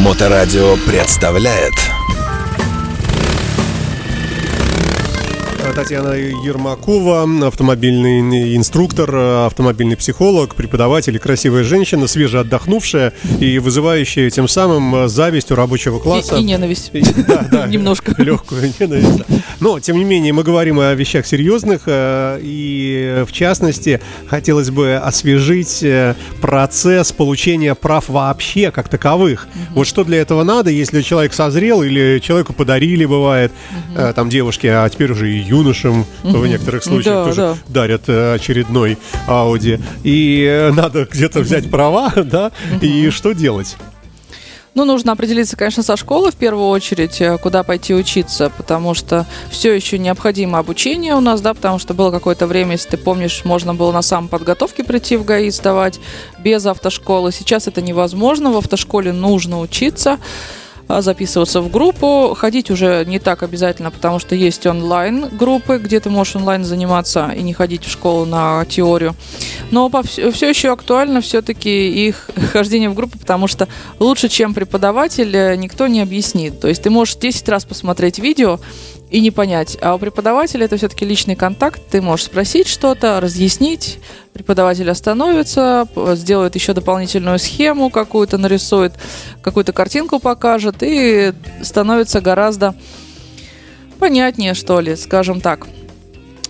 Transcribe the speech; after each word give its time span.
Моторадио 0.00 0.76
представляет 0.86 1.74
Татьяна 5.74 6.14
Ермакова, 6.14 7.46
автомобильный 7.46 8.56
инструктор, 8.56 9.14
автомобильный 9.46 9.96
психолог, 9.96 10.54
преподаватель, 10.54 11.18
красивая 11.18 11.64
женщина, 11.64 12.06
свеже 12.06 12.40
отдохнувшая 12.40 13.12
и 13.38 13.58
вызывающая 13.58 14.30
тем 14.30 14.48
самым 14.48 15.08
зависть 15.08 15.50
у 15.52 15.54
рабочего 15.54 15.98
класса. 15.98 16.36
И, 16.36 16.40
и 16.40 16.42
ненависть. 16.44 16.90
И, 16.92 17.02
да, 17.26 17.46
да. 17.50 17.66
Немножко. 17.68 18.14
Легкую 18.18 18.72
ненависть. 18.78 19.22
Но, 19.60 19.78
тем 19.80 19.96
не 19.96 20.04
менее, 20.04 20.32
мы 20.32 20.42
говорим 20.42 20.80
о 20.80 20.94
вещах 20.94 21.26
серьезных, 21.26 21.82
э, 21.86 22.40
и, 22.42 23.24
в 23.28 23.32
частности, 23.32 24.00
хотелось 24.26 24.70
бы 24.70 24.96
освежить 24.96 25.82
э, 25.82 26.14
процесс 26.40 27.12
получения 27.12 27.74
прав 27.74 28.08
вообще, 28.08 28.70
как 28.70 28.88
таковых. 28.88 29.48
Угу. 29.54 29.74
Вот 29.78 29.86
что 29.86 30.04
для 30.04 30.20
этого 30.20 30.42
надо, 30.42 30.70
если 30.70 31.02
человек 31.02 31.32
созрел 31.32 31.82
или 31.82 32.20
человеку 32.22 32.52
подарили, 32.52 33.04
бывает, 33.04 33.52
угу. 33.94 34.12
там 34.14 34.28
девушки, 34.28 34.66
а 34.66 34.88
теперь 34.88 35.12
уже 35.12 35.30
и 35.30 35.40
юношам 35.60 36.06
угу. 36.24 36.38
в 36.38 36.46
некоторых 36.46 36.82
случаях 36.82 37.16
да, 37.16 37.24
тоже 37.24 37.40
да. 37.40 37.56
дарят 37.68 38.08
э, 38.08 38.34
очередной 38.34 38.98
Ауди. 39.26 39.78
И 40.02 40.44
э, 40.48 40.72
надо 40.72 41.06
где-то 41.10 41.40
взять 41.40 41.70
права, 41.70 42.12
да, 42.16 42.50
угу. 42.72 42.84
и 42.84 43.10
что 43.10 43.32
делать? 43.32 43.76
Ну, 44.74 44.84
нужно 44.84 45.12
определиться, 45.12 45.56
конечно, 45.56 45.82
со 45.82 45.96
школы 45.96 46.30
в 46.30 46.36
первую 46.36 46.68
очередь, 46.68 47.20
э, 47.20 47.38
куда 47.38 47.64
пойти 47.64 47.92
учиться, 47.92 48.52
потому 48.56 48.94
что 48.94 49.26
все 49.50 49.74
еще 49.74 49.98
необходимо 49.98 50.58
обучение 50.58 51.14
у 51.14 51.20
нас, 51.20 51.40
да, 51.40 51.54
потому 51.54 51.78
что 51.78 51.92
было 51.92 52.10
какое-то 52.12 52.46
время, 52.46 52.72
если 52.72 52.90
ты 52.90 52.96
помнишь, 52.96 53.42
можно 53.44 53.74
было 53.74 53.90
на 53.90 54.02
самоподготовке 54.02 54.84
прийти 54.84 55.16
в 55.16 55.24
ГАИ 55.24 55.50
сдавать 55.50 55.98
без 56.38 56.64
автошколы. 56.66 57.32
Сейчас 57.32 57.66
это 57.66 57.82
невозможно, 57.82 58.52
в 58.52 58.56
автошколе 58.56 59.12
нужно 59.12 59.60
учиться. 59.60 60.18
А, 60.90 61.02
записываться 61.02 61.60
в 61.60 61.70
группу. 61.70 62.34
Ходить 62.36 62.68
уже 62.68 63.04
не 63.06 63.20
так 63.20 63.44
обязательно, 63.44 63.92
потому 63.92 64.18
что 64.18 64.34
есть 64.34 64.66
онлайн-группы, 64.66 65.78
где 65.78 66.00
ты 66.00 66.10
можешь 66.10 66.34
онлайн 66.34 66.64
заниматься 66.64 67.30
и 67.30 67.42
не 67.42 67.52
ходить 67.52 67.84
в 67.84 67.90
школу 67.90 68.24
на 68.24 68.64
теорию. 68.64 69.14
Но 69.70 69.88
все 70.32 70.48
еще 70.48 70.72
актуально 70.72 71.20
все-таки 71.20 72.08
их 72.08 72.28
хождение 72.52 72.90
в 72.90 72.94
группу, 72.94 73.20
потому 73.20 73.46
что 73.46 73.68
лучше, 74.00 74.28
чем 74.28 74.52
преподаватель, 74.52 75.30
э, 75.36 75.54
никто 75.54 75.86
не 75.86 76.00
объяснит. 76.00 76.58
То 76.58 76.66
есть 76.66 76.82
ты 76.82 76.90
можешь 76.90 77.14
10 77.14 77.48
раз 77.48 77.64
посмотреть 77.64 78.18
видео, 78.18 78.58
и 79.10 79.20
не 79.20 79.30
понять. 79.30 79.76
А 79.80 79.94
у 79.94 79.98
преподавателя 79.98 80.64
это 80.64 80.76
все-таки 80.76 81.04
личный 81.04 81.36
контакт. 81.36 81.80
Ты 81.90 82.00
можешь 82.00 82.26
спросить 82.26 82.68
что-то, 82.68 83.20
разъяснить. 83.20 83.98
Преподаватель 84.32 84.88
остановится, 84.88 85.86
сделает 86.14 86.54
еще 86.54 86.72
дополнительную 86.72 87.38
схему 87.38 87.90
какую-то, 87.90 88.38
нарисует, 88.38 88.94
какую-то 89.42 89.72
картинку 89.72 90.20
покажет 90.20 90.76
и 90.82 91.32
становится 91.62 92.20
гораздо 92.20 92.74
понятнее, 93.98 94.54
что 94.54 94.80
ли, 94.80 94.96
скажем 94.96 95.40
так. 95.40 95.66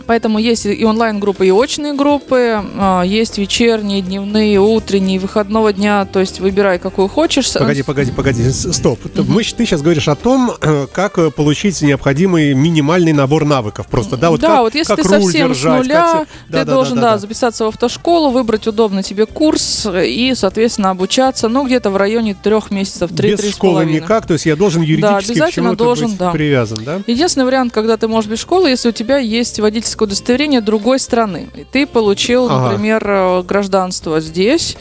Поэтому 0.07 0.39
есть 0.39 0.67
и 0.67 0.85
онлайн-группы, 0.85 1.47
и 1.47 1.51
очные 1.51 1.93
группы, 1.95 2.63
а, 2.77 3.03
есть 3.03 3.39
вечерние, 3.39 4.03
дневные, 4.03 4.61
утренние, 4.61 5.19
выходного 5.19 5.73
дня, 5.73 6.05
то 6.05 6.21
есть 6.21 6.41
выбирай, 6.41 6.79
какую 6.79 7.09
хочешь. 7.09 7.53
Погоди, 7.53 7.83
погоди, 7.83 8.13
погоди, 8.13 8.51
стоп. 8.51 9.01
Mm-hmm. 9.05 9.25
Мы, 9.29 9.43
ты 9.45 9.67
сейчас 9.67 9.83
говоришь 9.83 10.09
о 10.09 10.15
том, 10.15 10.53
э, 10.61 10.87
как 10.93 11.19
э, 11.19 11.31
получить 11.31 11.81
необходимый 11.83 12.55
минимальный 12.55 13.13
набор 13.13 13.45
навыков 13.45 13.87
просто, 13.89 14.17
да? 14.17 14.31
Вот 14.31 14.41
да, 14.41 14.49
как, 14.49 14.61
вот 14.61 14.75
если 14.75 14.95
как 14.95 15.03
ты 15.03 15.09
совсем 15.09 15.49
держать, 15.49 15.85
с 15.85 15.87
нуля, 15.87 16.03
как... 16.03 16.29
ты 16.29 16.53
да, 16.53 16.65
должен, 16.65 16.97
да, 16.97 17.03
да, 17.03 17.13
да, 17.13 17.19
записаться 17.19 17.65
в 17.65 17.69
автошколу, 17.69 18.31
выбрать 18.31 18.67
удобный 18.67 19.03
тебе 19.03 19.27
курс 19.27 19.87
и, 19.87 20.33
соответственно, 20.35 20.91
обучаться, 20.91 21.49
ну, 21.49 21.67
где-то 21.67 21.91
в 21.91 21.97
районе 21.97 22.35
трех 22.35 22.71
месяцев, 22.71 23.11
три, 23.15 23.33
Без 23.33 23.51
школы 23.51 23.85
никак, 23.85 24.27
то 24.27 24.35
есть 24.35 24.47
я 24.47 24.57
должен 24.57 24.83
юридически 24.83 25.39
да, 25.39 25.45
обязательно 25.45 25.75
к 25.75 25.77
должен, 25.77 26.09
быть 26.09 26.19
да. 26.19 26.31
привязан, 26.31 26.85
да? 26.85 27.01
Единственный 27.07 27.45
вариант, 27.45 27.73
когда 27.73 27.97
ты 27.97 28.09
можешь 28.09 28.31
без 28.31 28.39
школы, 28.39 28.69
если 28.71 28.89
у 28.89 28.93
тебя 28.93 29.19
есть 29.19 29.61
водительское 29.61 30.00
водительское 30.01 30.07
удостоверение 30.07 30.61
другой 30.61 30.99
страны. 30.99 31.49
И 31.55 31.65
ты 31.65 31.87
получил, 31.87 32.47
ага. 32.47 32.71
например, 32.71 33.03
э, 33.07 33.43
гражданство 33.43 34.21
здесь, 34.21 34.77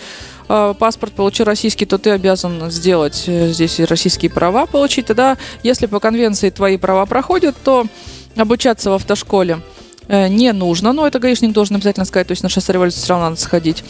э, 0.47 0.73
паспорт 0.77 1.13
получил 1.13 1.45
российский, 1.45 1.85
то 1.85 1.97
ты 1.97 2.11
обязан 2.11 2.71
сделать 2.71 3.23
э, 3.27 3.51
здесь 3.51 3.79
российские 3.79 4.31
права 4.31 4.65
получить. 4.65 5.07
Тогда, 5.07 5.37
если 5.63 5.87
по 5.87 5.99
конвенции 5.99 6.49
твои 6.49 6.77
права 6.77 7.05
проходят, 7.05 7.55
то 7.63 7.85
обучаться 8.35 8.89
в 8.89 8.93
автошколе 8.93 9.59
не 10.07 10.53
нужно. 10.53 10.91
Но 10.91 11.05
это 11.05 11.19
гаишник 11.19 11.51
должен 11.51 11.75
обязательно 11.75 12.05
сказать, 12.05 12.27
то 12.27 12.31
есть 12.31 12.41
на 12.41 12.49
шоссе 12.49 12.73
революции 12.73 12.99
все 12.99 13.09
равно 13.09 13.29
надо 13.29 13.39
сходить. 13.39 13.83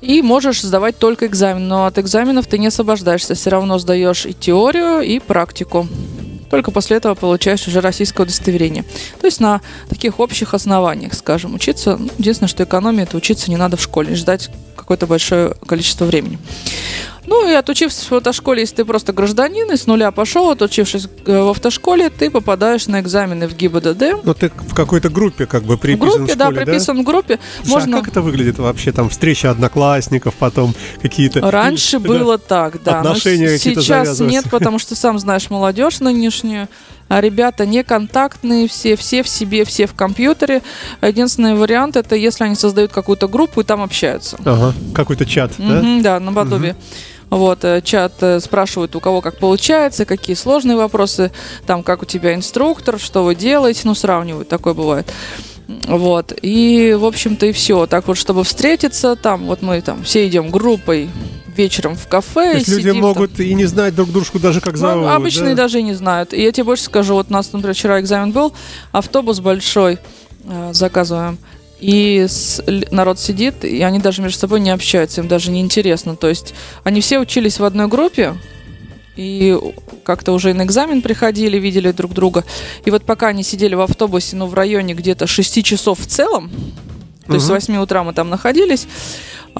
И 0.00 0.22
можешь 0.22 0.62
сдавать 0.62 0.96
только 0.96 1.26
экзамен, 1.26 1.68
но 1.68 1.84
от 1.84 1.98
экзаменов 1.98 2.46
ты 2.46 2.56
не 2.56 2.68
освобождаешься. 2.68 3.34
Все 3.34 3.50
равно 3.50 3.78
сдаешь 3.78 4.24
и 4.24 4.32
теорию, 4.32 5.00
и 5.00 5.18
практику. 5.18 5.86
Только 6.50 6.70
после 6.70 6.96
этого 6.96 7.14
получаешь 7.14 7.66
уже 7.68 7.80
российское 7.80 8.22
удостоверение. 8.22 8.84
То 9.20 9.26
есть 9.26 9.40
на 9.40 9.60
таких 9.88 10.20
общих 10.20 10.54
основаниях, 10.54 11.14
скажем, 11.14 11.54
учиться. 11.54 11.96
Ну, 11.96 12.08
единственное, 12.18 12.48
что 12.48 12.64
экономия, 12.64 13.04
это 13.04 13.16
учиться 13.16 13.50
не 13.50 13.56
надо 13.56 13.76
в 13.76 13.82
школе, 13.82 14.14
ждать 14.14 14.50
какое-то 14.76 15.06
большое 15.06 15.54
количество 15.66 16.04
времени. 16.04 16.38
Ну 17.28 17.46
и 17.46 17.52
отучившись 17.52 18.10
в 18.10 18.14
автошколе, 18.14 18.62
если 18.62 18.76
ты 18.76 18.84
просто 18.86 19.12
гражданин 19.12 19.70
и 19.70 19.76
с 19.76 19.86
нуля 19.86 20.10
пошел, 20.12 20.48
отучившись 20.48 21.08
э, 21.26 21.38
в 21.38 21.50
автошколе, 21.50 22.08
ты 22.08 22.30
попадаешь 22.30 22.86
на 22.86 23.00
экзамены 23.00 23.46
в 23.48 23.54
ГИБДД. 23.54 24.24
Но 24.24 24.32
ты 24.32 24.48
в 24.48 24.74
какой-то 24.74 25.10
группе 25.10 25.44
как 25.44 25.64
бы 25.64 25.76
приписан 25.76 26.08
в 26.08 26.16
группе, 26.16 26.32
в 26.32 26.36
школе, 26.36 26.56
да? 26.56 26.64
приписан 26.64 26.96
да? 26.96 27.02
в 27.02 27.04
группе. 27.04 27.38
Слушай, 27.58 27.68
а 27.68 27.74
Можно... 27.74 27.96
а 27.98 28.00
как 28.00 28.08
это 28.08 28.22
выглядит 28.22 28.58
вообще? 28.58 28.92
Там 28.92 29.10
встреча 29.10 29.50
одноклассников, 29.50 30.34
потом 30.38 30.74
какие-то... 31.02 31.50
Раньше 31.50 31.98
да. 31.98 32.08
было 32.08 32.38
так, 32.38 32.82
да. 32.82 33.00
Отношения 33.00 33.48
какие-то 33.48 33.82
Сейчас 33.82 34.20
нет, 34.20 34.46
потому 34.50 34.78
что 34.78 34.94
сам 34.94 35.18
знаешь 35.18 35.50
молодежь 35.50 36.00
нынешнюю. 36.00 36.66
А 37.08 37.22
ребята 37.22 37.64
не 37.64 37.84
контактные, 37.84 38.68
все, 38.68 38.94
все 38.96 39.22
в 39.22 39.28
себе, 39.28 39.64
все 39.64 39.86
в 39.86 39.94
компьютере. 39.94 40.62
Единственный 41.02 41.54
вариант 41.54 41.96
это 41.96 42.16
если 42.16 42.44
они 42.44 42.54
создают 42.54 42.92
какую-то 42.92 43.28
группу 43.28 43.62
и 43.62 43.64
там 43.64 43.82
общаются. 43.82 44.38
Ага, 44.44 44.74
какой-то 44.94 45.24
чат, 45.24 45.52
да? 45.58 45.80
Угу, 45.80 46.02
да, 46.02 46.20
наподобие. 46.20 46.72
Угу. 46.72 46.80
Вот, 47.30 47.64
э, 47.64 47.82
чат 47.82 48.14
э, 48.20 48.40
спрашивает, 48.40 48.96
у 48.96 49.00
кого 49.00 49.20
как 49.20 49.38
получается, 49.38 50.04
какие 50.04 50.34
сложные 50.34 50.76
вопросы, 50.76 51.30
там, 51.66 51.82
как 51.82 52.02
у 52.02 52.06
тебя 52.06 52.34
инструктор, 52.34 52.98
что 52.98 53.22
вы 53.22 53.34
делаете, 53.34 53.82
ну, 53.84 53.94
сравнивают, 53.94 54.48
такое 54.48 54.74
бывает. 54.74 55.12
Вот, 55.86 56.32
и, 56.40 56.96
в 56.98 57.04
общем-то, 57.04 57.46
и 57.46 57.52
все. 57.52 57.86
Так 57.86 58.08
вот, 58.08 58.16
чтобы 58.16 58.44
встретиться, 58.44 59.16
там, 59.16 59.46
вот 59.46 59.60
мы 59.60 59.82
там 59.82 60.02
все 60.02 60.26
идем 60.26 60.50
группой 60.50 61.10
вечером 61.54 61.94
в 61.94 62.08
кафе. 62.08 62.52
То 62.52 62.58
есть 62.58 62.68
люди 62.68 62.90
могут 62.90 63.34
там. 63.34 63.44
и 63.44 63.52
не 63.52 63.66
знать 63.66 63.94
друг 63.94 64.10
дружку 64.10 64.38
даже 64.38 64.62
как 64.62 64.78
зовут. 64.78 65.04
Ну, 65.04 65.12
обычные 65.12 65.54
да? 65.54 65.64
даже 65.64 65.80
и 65.80 65.82
не 65.82 65.92
знают. 65.92 66.32
И 66.32 66.40
я 66.40 66.52
тебе 66.52 66.64
больше 66.64 66.84
скажу, 66.84 67.14
вот 67.14 67.26
у 67.28 67.32
нас, 67.32 67.52
например, 67.52 67.74
вчера 67.74 68.00
экзамен 68.00 68.32
был, 68.32 68.54
автобус 68.92 69.40
большой 69.40 69.98
э, 70.44 70.70
заказываем. 70.72 71.36
И 71.80 72.26
с, 72.28 72.62
народ 72.90 73.20
сидит, 73.20 73.64
и 73.64 73.82
они 73.82 74.00
даже 74.00 74.20
между 74.20 74.38
собой 74.38 74.60
не 74.60 74.70
общаются, 74.70 75.20
им 75.20 75.28
даже 75.28 75.50
не 75.50 75.60
интересно. 75.60 76.16
То 76.16 76.28
есть 76.28 76.54
они 76.82 77.00
все 77.00 77.20
учились 77.20 77.60
в 77.60 77.64
одной 77.64 77.86
группе, 77.86 78.34
и 79.18 79.56
как-то 80.04 80.32
уже 80.32 80.54
на 80.54 80.62
экзамен 80.62 81.02
приходили, 81.02 81.58
видели 81.58 81.90
друг 81.90 82.14
друга. 82.14 82.44
И 82.84 82.90
вот 82.90 83.04
пока 83.04 83.28
они 83.28 83.42
сидели 83.42 83.74
в 83.74 83.80
автобусе, 83.80 84.36
ну, 84.36 84.46
в 84.46 84.54
районе 84.54 84.94
где-то 84.94 85.26
6 85.26 85.64
часов 85.64 86.00
в 86.00 86.06
целом, 86.06 86.50
то 87.26 87.32
угу. 87.32 87.34
есть 87.34 87.46
с 87.46 87.50
8 87.50 87.76
утра 87.78 88.04
мы 88.04 88.12
там 88.12 88.30
находились, 88.30 88.86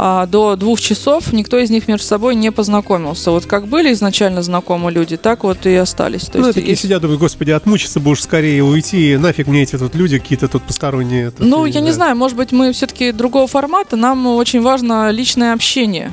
а, 0.00 0.26
до 0.26 0.54
двух 0.54 0.81
часов 0.81 1.32
никто 1.32 1.59
из 1.59 1.70
них 1.70 1.88
между 1.88 2.06
собой 2.06 2.36
не 2.36 2.53
познакомился. 2.53 3.32
Вот 3.32 3.47
как 3.47 3.66
были 3.66 3.92
изначально 3.92 4.42
знакомы 4.42 4.92
люди, 4.92 5.16
так 5.16 5.42
вот 5.42 5.66
и 5.66 5.75
остались. 5.75 6.26
То 6.26 6.38
ну, 6.38 6.44
есть, 6.47 6.54
такие 6.54 6.70
есть... 6.70 6.82
сидят, 6.82 7.03
думают, 7.03 7.20
господи, 7.20 7.50
отмучиться 7.50 7.98
бы 7.98 8.12
уж 8.12 8.20
скорее 8.20 8.62
уйти, 8.62 9.16
нафиг 9.16 9.48
мне 9.48 9.64
эти 9.64 9.76
тут 9.76 9.97
люди 9.97 10.20
какие-то 10.20 10.47
тут 10.47 10.62
посторонние. 10.62 11.32
Тут, 11.32 11.44
ну, 11.44 11.66
я 11.66 11.72
да. 11.72 11.81
не 11.81 11.91
знаю, 11.91 12.14
может 12.14 12.36
быть, 12.36 12.53
мы 12.53 12.70
все-таки 12.72 13.10
другого 13.10 13.48
формата, 13.48 13.97
нам 13.97 14.25
очень 14.28 14.62
важно 14.62 15.10
личное 15.10 15.53
общение 15.53 16.12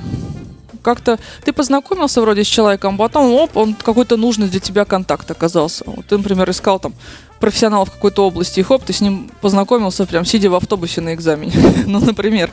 как-то 0.81 1.17
ты 1.43 1.51
познакомился 1.51 2.21
вроде 2.21 2.43
с 2.43 2.47
человеком, 2.47 2.95
потом, 2.95 3.33
оп, 3.33 3.57
он 3.57 3.73
какой-то 3.73 4.17
нужный 4.17 4.47
для 4.47 4.59
тебя 4.59 4.85
контакт 4.85 5.31
оказался. 5.31 5.83
Вот 5.87 6.05
ты, 6.05 6.15
например, 6.15 6.47
искал 6.51 6.79
там 6.79 6.93
профессионал 7.39 7.85
в 7.85 7.91
какой-то 7.91 8.27
области, 8.27 8.59
и 8.59 8.63
хоп, 8.63 8.83
ты 8.83 8.93
с 8.93 9.01
ним 9.01 9.31
познакомился, 9.41 10.05
прям 10.05 10.25
сидя 10.25 10.51
в 10.51 10.53
автобусе 10.53 11.01
на 11.01 11.15
экзамене, 11.15 11.53
ну, 11.87 11.99
например. 11.99 12.51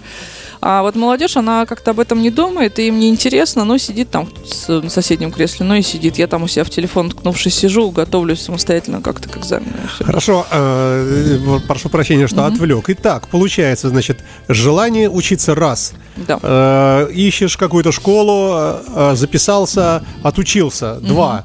А 0.64 0.82
вот 0.82 0.94
молодежь, 0.94 1.36
она 1.36 1.66
как-то 1.66 1.90
об 1.90 1.98
этом 1.98 2.22
не 2.22 2.30
думает, 2.30 2.78
и 2.78 2.86
им 2.86 3.00
не 3.00 3.08
интересно, 3.08 3.64
но 3.64 3.78
сидит 3.78 4.10
там 4.10 4.28
в 4.68 4.88
соседнем 4.88 5.32
кресле, 5.32 5.66
ну 5.66 5.74
и 5.74 5.82
сидит. 5.82 6.18
Я 6.18 6.28
там 6.28 6.44
у 6.44 6.46
себя 6.48 6.62
в 6.62 6.70
телефон 6.70 7.10
ткнувшись 7.10 7.56
сижу, 7.56 7.90
готовлюсь 7.90 8.40
самостоятельно 8.40 9.02
как-то 9.02 9.28
к 9.28 9.38
экзамену. 9.38 9.72
Хорошо, 9.98 10.46
э, 10.52 11.58
прошу 11.66 11.88
прощения, 11.88 12.28
что 12.28 12.46
отвлек. 12.46 12.84
Итак, 12.90 13.26
получается, 13.26 13.88
значит, 13.88 14.20
желание 14.46 15.10
учиться 15.10 15.56
раз. 15.56 15.94
Да. 16.16 16.38
Э, 16.40 17.08
ищешь 17.12 17.56
какую-то 17.56 17.90
школу, 17.90 18.52
э, 18.54 19.14
записался, 19.16 20.04
отучился. 20.22 21.00
Два. 21.00 21.44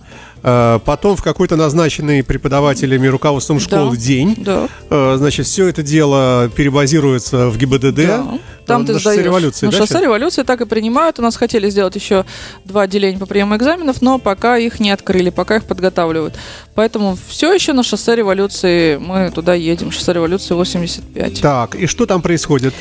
Потом 0.86 1.16
в 1.18 1.24
какой-то 1.24 1.56
назначенный 1.58 2.24
преподавателями 2.24 3.08
руководством 3.08 3.60
школы 3.60 3.96
Да. 3.96 4.02
день. 4.02 4.36
Да. 4.38 4.70
Э, 4.90 5.16
Значит, 5.18 5.46
все 5.46 5.68
это 5.68 5.84
дело 5.84 6.50
перебазируется 6.56 7.50
в 7.50 7.58
ГИБДД. 7.58 7.96
Да. 7.96 8.28
Там 8.66 8.84
Э, 8.84 8.86
ты 8.86 8.94
на 8.94 9.00
шоссе 9.00 9.12
сдаешь. 9.14 9.26
революции, 9.26 9.66
На 9.66 9.72
да, 9.72 9.78
шоссе 9.78 10.02
революции 10.02 10.44
так 10.44 10.62
и 10.62 10.66
принимают. 10.66 11.20
У 11.20 11.22
нас 11.22 11.36
хотели 11.36 11.70
сделать 11.70 11.96
еще 11.96 12.26
два 12.66 12.84
отделения 12.84 13.18
по 13.18 13.26
приему 13.26 13.56
экзаменов, 13.58 14.02
но 14.02 14.20
пока 14.20 14.58
их 14.58 14.80
не 14.80 14.92
открыли, 14.92 15.30
пока 15.32 15.58
их 15.58 15.66
подготавливают. 15.66 16.36
Поэтому 16.76 17.18
все 17.28 17.54
еще 17.54 17.74
на 17.74 17.84
шоссе 17.84 18.16
революции 18.16 18.98
мы 18.98 19.32
туда 19.32 19.54
едем. 19.54 19.92
Шоссе 19.92 20.14
революции 20.14 20.54
85. 20.54 21.42
Так, 21.42 21.76
и 21.76 21.88
что 21.88 22.06
там 22.06 22.22
происходит? 22.22 22.74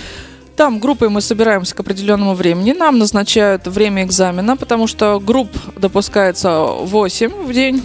Там 0.56 0.78
группой 0.80 1.10
мы 1.10 1.20
собираемся 1.20 1.74
к 1.74 1.80
определенному 1.80 2.34
времени. 2.34 2.72
Нам 2.72 2.98
назначают 2.98 3.66
время 3.66 4.04
экзамена, 4.04 4.56
потому 4.56 4.86
что 4.86 5.20
групп 5.20 5.50
допускается 5.76 6.62
8 6.62 7.44
в 7.44 7.52
день 7.52 7.82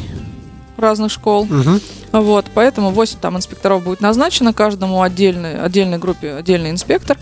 разных 0.77 1.11
школ. 1.11 1.45
Мгм. 1.45 1.81
Вот, 2.13 2.45
поэтому 2.53 2.91
8 2.91 3.19
там 3.19 3.37
инспекторов 3.37 3.83
будет 3.83 4.01
назначено, 4.01 4.53
каждому 4.53 5.01
отдельной, 5.01 5.61
отдельной 5.61 5.97
группе 5.97 6.33
отдельный 6.33 6.71
инспектор. 6.71 7.17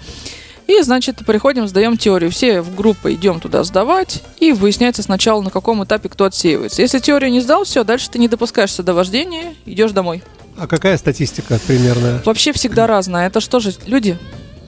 И, 0.67 0.81
значит, 0.83 1.25
приходим, 1.25 1.67
сдаем 1.67 1.97
теорию. 1.97 2.29
Все 2.29 2.61
в 2.61 2.75
группы 2.75 3.13
идем 3.13 3.39
туда 3.39 3.63
сдавать, 3.63 4.21
и 4.39 4.51
выясняется 4.51 5.01
сначала, 5.01 5.41
на 5.41 5.49
каком 5.49 5.83
этапе 5.83 6.09
кто 6.09 6.25
отсеивается. 6.25 6.83
Если 6.83 6.99
теорию 6.99 7.31
не 7.31 7.41
сдал, 7.41 7.63
все, 7.63 7.83
дальше 7.83 8.07
ты 8.11 8.19
не 8.19 8.27
допускаешься 8.27 8.83
до 8.83 8.93
вождения, 8.93 9.55
идешь 9.65 9.91
домой. 9.91 10.21
А 10.59 10.67
какая 10.67 10.97
статистика 10.97 11.59
примерная? 11.65 12.21
Вообще 12.23 12.53
всегда 12.53 12.85
разное. 12.85 13.25
Это 13.25 13.39
что 13.39 13.59
же, 13.59 13.73
люди? 13.87 14.19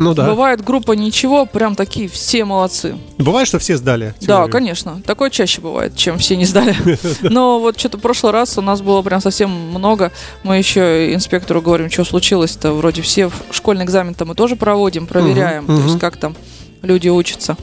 Ну 0.02 0.14
да. 0.14 0.26
Бывает 0.28 0.64
группа 0.64 0.94
ничего, 0.94 1.46
прям 1.46 1.76
такие 1.76 2.08
все 2.10 2.44
молодцы. 2.44 2.98
Бывает, 3.18 3.48
что 3.48 3.60
все 3.60 3.78
сдали? 3.78 4.14
Да, 4.22 4.26
теорию? 4.28 4.52
конечно. 4.52 5.02
Такое 5.06 5.30
чаще 5.30 5.62
бывает, 5.62 5.96
чем 5.96 6.18
все 6.18 6.36
не 6.36 6.46
сдали. 6.46 6.76
Но 7.22 7.60
вот 7.60 7.80
что-то 7.80 7.98
в 7.98 8.02
прошлый 8.02 8.34
раз 8.34 8.58
у 8.58 8.62
нас 8.62 8.82
было 8.82 9.02
прям 9.04 9.22
совсем 9.22 9.50
много. 9.52 10.12
Мы 10.44 10.58
еще 10.58 11.14
инспектору 11.14 11.62
говорим, 11.62 11.90
что 11.92 12.04
случилось-то. 12.04 12.74
Вроде 12.74 13.02
все 13.04 13.30
школьный 13.52 13.86
экзамен-то 13.86 14.26
мы 14.26 14.34
тоже 14.36 14.56
проводим, 14.56 15.06
проверяем, 15.08 15.68
то 15.68 15.74
есть 15.74 16.00
как 16.00 16.18
там 16.18 16.36
люди 16.82 17.08
учатся. 17.10 17.56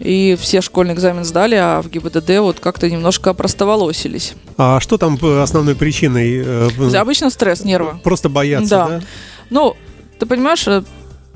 И 0.00 0.36
все 0.40 0.60
школьный 0.60 0.92
экзамен 0.94 1.24
сдали, 1.24 1.54
а 1.54 1.80
в 1.80 1.88
ГИБДД 1.88 2.38
вот 2.40 2.58
как-то 2.60 2.90
немножко 2.90 3.30
опростоволосились. 3.30 4.34
А 4.58 4.80
что 4.80 4.98
там 4.98 5.18
основной 5.40 5.76
причиной? 5.76 6.42
э, 6.44 6.96
Обычно 6.98 7.30
стресс, 7.30 7.64
нервы. 7.64 7.98
Просто 8.02 8.28
боятся, 8.28 8.68
Да. 8.68 8.88
да? 8.88 9.00
Ну, 9.50 9.76
ты 10.18 10.26
понимаешь, 10.26 10.66
э, 10.66 10.82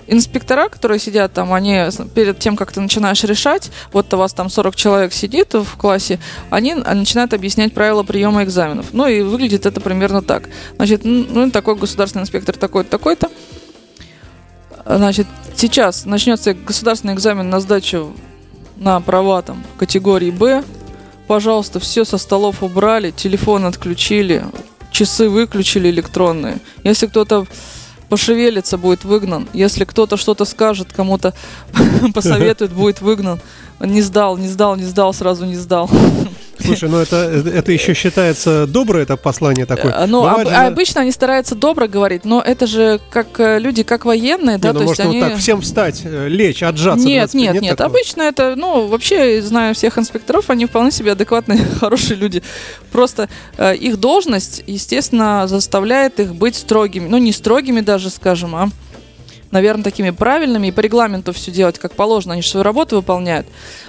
инспектора, 0.09 0.69
которые 0.69 0.99
сидят 0.99 1.33
там, 1.33 1.53
они 1.53 1.85
перед 2.15 2.39
тем, 2.39 2.57
как 2.57 2.73
ты 2.73 2.81
начинаешь 2.81 3.23
решать, 3.25 3.71
вот 3.93 4.13
у 4.13 4.17
вас 4.17 4.33
там 4.33 4.51
40 4.51 4.75
человек 4.75 5.13
сидит 5.13 5.55
в 5.55 5.77
классе, 5.77 6.19
они 6.51 6.73
н- 6.73 6.99
начинают 6.99 7.35
объяснять 7.35 7.75
правила 7.75 8.03
приема 8.03 8.43
экзаменов. 8.43 8.87
Ну 8.93 9.07
и 9.07 9.21
выглядит 9.21 9.67
это 9.67 9.81
примерно 9.81 10.23
так. 10.23 10.49
Значит, 10.77 11.03
ну 11.05 11.51
такой 11.51 11.77
государственный 11.77 12.23
инспектор 12.23 12.57
такой-то, 12.57 12.91
такой-то. 12.91 13.31
Значит, 14.87 15.27
сейчас 15.55 16.07
начнется 16.07 16.55
государственный 16.55 17.15
экзамен 17.15 17.51
на 17.51 17.61
сдачу 17.61 18.15
на 18.77 19.01
права 19.01 19.43
там 19.43 19.63
категории 19.79 20.31
Б. 20.31 20.65
Пожалуйста, 21.27 21.79
все 21.79 22.05
со 22.05 22.17
столов 22.17 22.63
убрали, 22.63 23.11
телефон 23.11 23.67
отключили, 23.67 24.47
часы 24.91 25.29
выключили 25.29 25.91
электронные. 25.91 26.59
Если 26.85 27.07
кто-то 27.07 27.47
пошевелится, 28.09 28.79
будет 28.79 29.05
выгнан. 29.05 29.49
Если 29.53 29.85
кто-то 29.85 30.17
что-то 30.17 30.45
скажет, 30.45 30.93
кому-то 30.93 31.35
посоветует, 32.15 32.73
будет 32.73 33.01
выгнан. 33.01 33.41
Не 33.81 34.03
сдал, 34.03 34.37
не 34.37 34.49
сдал, 34.49 34.77
не 34.77 34.85
сдал, 34.85 35.13
сразу 35.13 35.45
не 35.47 35.57
сдал. 35.57 35.91
Слушай, 36.65 36.89
ну 36.89 36.99
это, 36.99 37.17
это 37.17 37.73
еще 37.73 37.95
считается 37.95 38.67
доброе 38.67 39.05
это 39.05 39.17
послание 39.17 39.67
такое. 39.67 39.93
А, 39.93 40.07
Ну, 40.07 40.25
об- 40.27 40.47
же- 40.49 40.55
обычно 40.55 41.03
они 41.03 41.13
стараются 41.13 41.55
добро 41.55 41.87
говорить, 41.89 42.25
но 42.25 42.41
это 42.41 42.67
же 42.67 43.01
как 43.11 43.39
э, 43.39 43.59
люди, 43.59 43.83
как 43.83 44.05
военные, 44.05 44.57
Не, 44.57 44.63
да, 44.63 44.73
ну, 44.73 44.81
то 44.81 44.85
может, 44.87 44.99
есть 44.99 45.11
они... 45.11 45.21
вот 45.21 45.29
так 45.31 45.39
всем 45.39 45.61
встать, 45.61 46.03
э, 46.05 46.29
лечь, 46.29 46.63
отжаться. 46.63 47.07
Нет, 47.07 47.31
25, 47.31 47.55
нет, 47.55 47.63
нет. 47.63 47.77
такого? 47.77 47.95
Обычно 47.97 48.23
это, 48.23 48.55
ну, 48.57 48.87
вообще, 48.87 49.41
знаю 49.43 49.75
всех 49.75 49.99
инспекторов, 49.99 50.51
они 50.51 50.67
вполне 50.67 50.91
себе 50.91 51.13
адекватные, 51.13 51.59
хорошие 51.81 52.17
люди. 52.17 52.43
Просто 52.93 53.29
э, 53.57 53.75
их 53.77 53.99
должность, 53.99 54.63
естественно, 54.67 55.47
заставляет 55.47 56.21
их 56.21 56.35
быть 56.35 56.57
строгими. 56.57 57.09
Ну, 57.09 57.19
не 57.19 57.33
строгими 57.33 57.81
даже, 57.81 58.11
скажем, 58.11 58.55
а, 58.57 58.69
наверное, 59.51 59.85
такими 59.85 60.11
правильными 60.11 60.67
и 60.69 60.71
по 60.71 60.81
регламенту 60.81 61.33
все 61.33 61.51
делать, 61.51 61.79
как 61.79 61.95
положено. 61.95 62.35
Они 62.35 62.43
же 62.43 62.49
свою 62.49 62.65
работу 62.65 62.97
выполняют. 62.97 63.47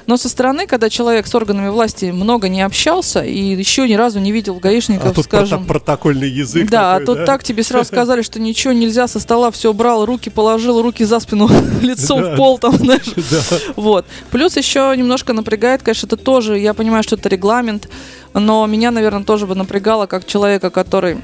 Но 0.08 0.18
со 0.18 0.30
стороны, 0.30 0.66
когда 0.68 0.90
человек 0.90 1.28
с 1.28 1.36
органами 1.36 1.70
власти 1.70 2.06
много 2.06 2.50
не 2.50 2.62
общался 2.62 3.22
и 3.24 3.38
еще 3.56 3.88
ни 3.88 3.94
разу 3.94 4.20
не 4.20 4.32
видел 4.32 4.56
гаишников, 4.56 5.12
А 5.12 5.14
тут 5.14 5.26
скажем... 5.26 5.64
прото- 5.64 5.68
протокольный 5.68 6.30
язык. 6.30 6.70
Да, 6.70 6.96
а 6.96 7.00
такой, 7.00 7.16
тут 7.18 7.26
так 7.26 7.44
тебе 7.44 7.64
сразу 7.64 7.86
сказали, 7.94 8.22
что 8.22 8.40
ничего 8.40 8.74
нельзя, 8.74 9.08
со 9.08 9.20
стола 9.20 9.52
все 9.52 9.72
убрал, 9.72 10.06
руки 10.06 10.30
положил, 10.30 10.82
руки 10.82 11.04
за 11.04 11.20
спину, 11.20 11.50
лицом 11.82 12.22
Да. 12.22 12.34
в 12.34 12.38
пол 12.38 12.58
там, 12.58 12.76
знаешь. 12.78 13.02
Да. 13.30 13.58
Вот. 13.76 14.06
Плюс 14.32 14.56
еще 14.58 14.94
немножко 14.98 15.34
напрягает, 15.34 15.84
конечно, 15.84 16.08
это 16.08 16.18
тоже, 16.18 16.58
я 16.58 16.74
понимаю, 16.74 17.04
что 17.04 17.16
это 17.16 17.30
регламент, 17.30 17.90
но 18.34 18.66
меня, 18.66 18.92
наверное, 18.92 19.24
тоже 19.24 19.46
бы 19.46 19.56
напрягало, 19.56 20.06
как 20.06 20.26
человека, 20.26 20.70
который 20.70 21.18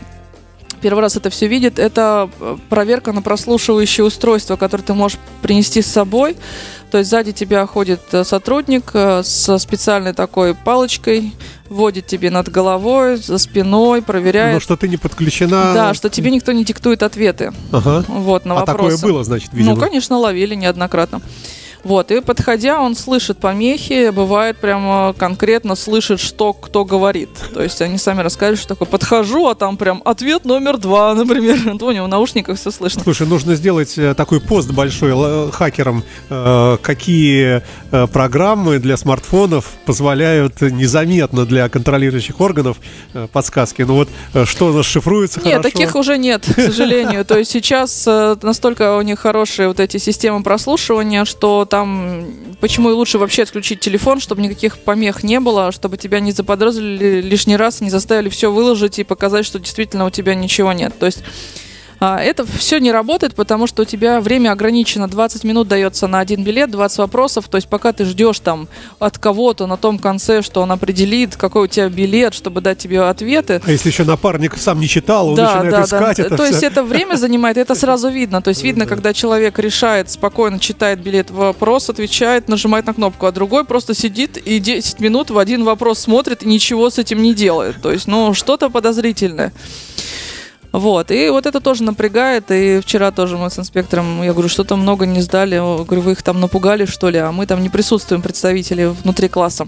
первый 0.85 0.99
раз 0.99 1.15
это 1.17 1.31
все 1.31 1.47
видит, 1.47 1.79
это 1.79 2.29
э, 2.39 2.57
проверка 2.69 3.11
на 3.11 3.23
прослушивающее 3.23 4.05
устройство, 4.05 4.55
которое 4.55 4.83
ты 4.83 4.93
можешь 4.93 5.17
принести 5.41 5.81
с 5.81 5.87
собой. 5.87 6.37
То 6.91 6.99
есть 6.99 7.09
сзади 7.09 7.31
тебя 7.31 7.65
ходит 7.65 8.01
э, 8.11 8.23
сотрудник 8.23 8.91
э, 8.93 9.23
со 9.23 9.57
специальной 9.57 10.13
такой 10.13 10.53
палочкой, 10.53 11.33
вводит 11.69 12.05
тебе 12.05 12.29
над 12.29 12.49
головой, 12.49 13.15
за 13.15 13.39
спиной, 13.39 14.03
проверяет. 14.03 14.53
Ну, 14.53 14.59
что 14.59 14.77
ты 14.77 14.87
не 14.87 14.97
подключена. 14.97 15.73
Да, 15.73 15.93
что 15.95 16.11
тебе 16.11 16.29
никто 16.29 16.51
не 16.51 16.63
диктует 16.63 17.01
ответы. 17.01 17.51
Ага. 17.71 18.05
Вот, 18.07 18.45
на 18.45 18.53
А 18.53 18.59
вопросы. 18.59 18.97
такое 18.97 19.11
было, 19.11 19.23
значит, 19.23 19.49
видимо. 19.53 19.73
Ну, 19.73 19.81
конечно, 19.81 20.19
ловили 20.19 20.53
неоднократно. 20.53 21.19
Вот, 21.85 22.09
и 22.09 22.19
подходя, 22.19 22.81
он 22.81 22.95
слышит 22.95 23.37
помехи, 23.37 24.09
бывает 24.09 24.57
прямо 24.57 25.13
конкретно 25.15 25.75
слышит, 25.75 26.19
что 26.19 26.51
кто 26.51 26.83
говорит. 26.83 27.29
То 27.53 27.61
есть 27.61 27.79
они 27.79 27.99
сами 27.99 28.21
рассказывают, 28.21 28.59
что 28.59 28.69
такое 28.69 28.87
подхожу, 28.87 29.47
а 29.47 29.53
там 29.53 29.77
прям 29.77 30.01
ответ 30.03 30.45
номер 30.45 30.77
два, 30.77 31.13
например. 31.15 31.59
У 31.79 31.91
него 31.91 32.05
в 32.05 32.09
наушниках 32.09 32.57
все 32.57 32.71
слышно. 32.71 33.03
Слушай, 33.03 33.27
нужно 33.27 33.53
сделать 33.53 33.95
э, 33.99 34.15
такой 34.15 34.41
пост 34.41 34.71
большой 34.71 35.11
л- 35.11 35.51
хакерам, 35.51 36.03
э, 36.31 36.77
какие 36.81 37.61
э, 37.91 38.07
программы 38.07 38.79
для 38.79 38.97
смартфонов 38.97 39.69
позволяют 39.85 40.61
незаметно 40.61 41.45
для 41.45 41.69
контролирующих 41.69 42.41
органов 42.41 42.77
э, 43.13 43.27
подсказки. 43.31 43.83
Ну 43.83 43.93
вот, 43.93 44.09
э, 44.33 44.45
что 44.45 44.69
у 44.69 44.73
нас 44.73 44.87
шифруется 44.87 45.39
Нет, 45.39 45.57
хорошо. 45.57 45.69
таких 45.69 45.95
уже 45.95 46.17
нет, 46.17 46.45
к 46.45 46.59
сожалению. 46.59 47.23
То 47.27 47.37
есть 47.37 47.51
сейчас 47.51 48.05
э, 48.07 48.35
настолько 48.41 48.97
у 48.97 49.03
них 49.03 49.19
хорошие 49.19 49.67
вот 49.67 49.79
эти 49.79 49.97
системы 49.97 50.41
прослушивания, 50.41 51.25
что 51.25 51.67
там 51.75 52.31
почему 52.61 52.89
и 52.89 52.93
лучше 52.93 53.17
вообще 53.17 53.43
отключить 53.43 53.81
телефон, 53.81 54.21
чтобы 54.21 54.41
никаких 54.41 54.77
помех 54.77 55.23
не 55.23 55.41
было, 55.41 55.73
чтобы 55.73 55.97
тебя 55.97 56.21
не 56.21 56.31
заподозрили 56.31 57.19
лишний 57.19 57.57
раз, 57.57 57.81
не 57.81 57.89
заставили 57.89 58.29
все 58.29 58.49
выложить 58.49 58.97
и 58.97 59.03
показать, 59.03 59.45
что 59.45 59.59
действительно 59.59 60.05
у 60.05 60.09
тебя 60.09 60.35
ничего 60.35 60.71
нет. 60.71 60.97
То 60.97 61.05
есть 61.05 61.19
а, 61.19 61.64
это 61.99 62.45
все 62.45 62.79
не 62.79 62.91
работает, 62.91 63.35
потому 63.35 63.67
что 63.67 63.83
у 63.83 63.85
тебя 63.85 64.19
время 64.21 64.51
ограничено. 64.51 65.07
20 65.07 65.43
минут 65.43 65.67
дается 65.67 66.07
на 66.07 66.19
один 66.19 66.43
билет, 66.43 66.71
20 66.71 66.97
вопросов. 66.99 67.47
То 67.47 67.57
есть 67.57 67.67
пока 67.67 67.93
ты 67.93 68.05
ждешь 68.05 68.39
там 68.39 68.67
от 68.99 69.17
кого-то 69.17 69.67
на 69.67 69.77
том 69.77 69.99
конце, 69.99 70.41
что 70.41 70.61
он 70.61 70.71
определит, 70.71 71.35
какой 71.35 71.63
у 71.63 71.67
тебя 71.67 71.89
билет, 71.89 72.33
чтобы 72.33 72.61
дать 72.61 72.77
тебе 72.77 73.01
ответы, 73.01 73.61
А 73.65 73.71
если 73.71 73.89
еще 73.89 74.03
напарник 74.03 74.57
сам 74.57 74.79
не 74.79 74.87
читал, 74.87 75.29
он 75.29 75.35
начинает 75.35 75.85
искать 75.85 76.19
это 76.19 76.37
То 76.37 76.43
всё. 76.43 76.51
есть 76.51 76.63
это 76.63 76.83
время 76.83 77.15
занимает, 77.15 77.57
это 77.57 77.75
сразу 77.75 78.09
видно. 78.09 78.41
То 78.41 78.49
есть 78.49 78.63
видно, 78.63 78.85
когда 78.85 79.13
человек 79.13 79.59
решает, 79.59 80.09
спокойно 80.09 80.59
читает 80.59 80.99
билет, 80.99 81.31
вопрос, 81.31 81.89
отвечает, 81.89 82.47
нажимает 82.49 82.85
на 82.85 82.93
кнопку, 82.93 83.25
а 83.25 83.31
другой 83.31 83.65
просто 83.65 83.93
сидит 83.93 84.37
и 84.37 84.59
10 84.59 84.99
минут 84.99 85.29
в 85.29 85.37
один 85.37 85.63
вопрос 85.63 85.99
смотрит 85.99 86.43
и 86.43 86.47
ничего 86.47 86.89
с 86.89 86.99
этим 86.99 87.21
не 87.21 87.33
делает. 87.33 87.81
То 87.81 87.91
есть, 87.91 88.07
ну, 88.07 88.33
что-то 88.33 88.69
подозрительное. 88.69 89.51
Вот, 90.75 91.09
и 91.09 91.29
вот 91.29 91.45
это 91.45 91.61
тоже 91.61 91.83
напрягает, 91.83 92.51
и 92.51 92.81
вчера 92.81 93.11
тоже 93.11 93.37
мы 93.37 93.49
с 93.49 93.57
инспектором, 93.57 94.21
я 94.23 94.33
говорю, 94.33 94.49
что-то 94.49 94.75
много 94.75 95.05
не 95.05 95.21
сдали, 95.21 95.55
говорю, 95.55 96.01
вы 96.01 96.11
их 96.11 96.21
там 96.21 96.41
напугали, 96.41 96.83
что 96.83 97.09
ли, 97.09 97.17
а 97.17 97.31
мы 97.31 97.45
там 97.45 97.61
не 97.61 97.69
присутствуем, 97.69 98.21
представители 98.21 98.83
внутри 98.85 99.29
класса. 99.29 99.67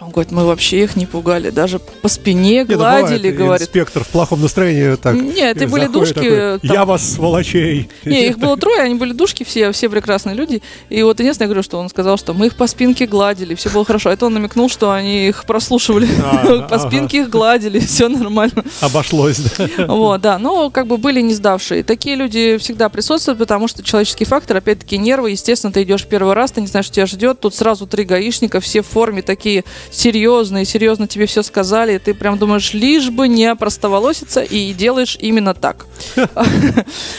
Он 0.00 0.10
говорит, 0.10 0.30
мы 0.30 0.44
вообще 0.44 0.84
их 0.84 0.94
не 0.96 1.06
пугали, 1.06 1.50
даже 1.50 1.78
по 1.78 2.08
спине 2.08 2.58
Не, 2.58 2.64
ну, 2.64 2.74
бывает, 2.76 3.06
гладили, 3.06 3.28
и 3.28 3.32
говорит. 3.32 3.62
Инспектор 3.62 4.04
в 4.04 4.08
плохом 4.08 4.42
настроении 4.42 4.94
так. 4.96 5.14
Нет, 5.14 5.56
это 5.56 5.64
э, 5.64 5.68
были 5.68 5.86
душки, 5.86 6.12
такой, 6.14 6.58
там- 6.60 6.60
Я 6.62 6.84
вас, 6.84 7.14
сволочей. 7.14 7.88
Не, 8.04 8.28
их 8.28 8.38
было 8.38 8.56
трое, 8.58 8.82
они 8.82 8.94
были 8.96 9.12
душки 9.12 9.42
все, 9.44 9.72
все 9.72 9.88
прекрасные 9.88 10.36
люди. 10.36 10.62
И 10.90 11.02
вот 11.02 11.18
единственное, 11.20 11.46
я 11.46 11.48
говорю, 11.48 11.62
что 11.62 11.78
он 11.78 11.88
сказал, 11.88 12.18
что 12.18 12.34
мы 12.34 12.46
их 12.46 12.56
по 12.56 12.66
спинке 12.66 13.06
гладили, 13.06 13.54
все 13.54 13.70
было 13.70 13.84
хорошо. 13.84 14.10
Это 14.10 14.26
он 14.26 14.34
намекнул, 14.34 14.68
что 14.68 14.90
они 14.92 15.28
их 15.28 15.44
прослушивали, 15.44 16.08
А, 16.22 16.62
по 16.68 16.78
спинке 16.78 17.22
их 17.22 17.30
гладили, 17.30 17.78
все 17.86 18.08
нормально. 18.08 18.64
Обошлось, 18.80 19.38
да. 19.38 19.86
Вот, 19.86 20.20
да, 20.20 20.38
но 20.38 20.70
как 20.70 20.86
бы 20.86 20.98
были 20.98 21.20
не 21.22 21.32
сдавшие. 21.32 21.82
Такие 21.82 22.16
люди 22.16 22.58
всегда 22.58 22.88
присутствуют, 22.90 23.38
потому 23.38 23.66
что 23.66 23.82
человеческий 23.82 24.26
фактор, 24.26 24.58
опять-таки, 24.58 24.98
нервы. 24.98 25.30
Естественно, 25.30 25.72
ты 25.72 25.82
идешь 25.82 26.04
первый 26.04 26.34
раз, 26.34 26.52
ты 26.52 26.60
не 26.60 26.66
знаешь, 26.66 26.86
что 26.86 26.96
тебя 26.96 27.06
ждет. 27.06 27.40
Тут 27.40 27.54
сразу 27.54 27.86
три 27.86 28.04
гаишника, 28.04 28.60
все 28.60 28.82
в 28.82 28.86
форме 28.86 29.22
такие 29.22 29.64
серьезно, 29.90 30.62
и 30.62 30.64
серьезно 30.64 31.06
тебе 31.06 31.26
все 31.26 31.42
сказали, 31.42 31.94
и 31.94 31.98
ты 31.98 32.14
прям 32.14 32.38
думаешь, 32.38 32.74
лишь 32.74 33.10
бы 33.10 33.28
не 33.28 33.54
простоволоситься, 33.54 34.42
и 34.42 34.72
делаешь 34.72 35.16
именно 35.20 35.54
так. 35.54 35.86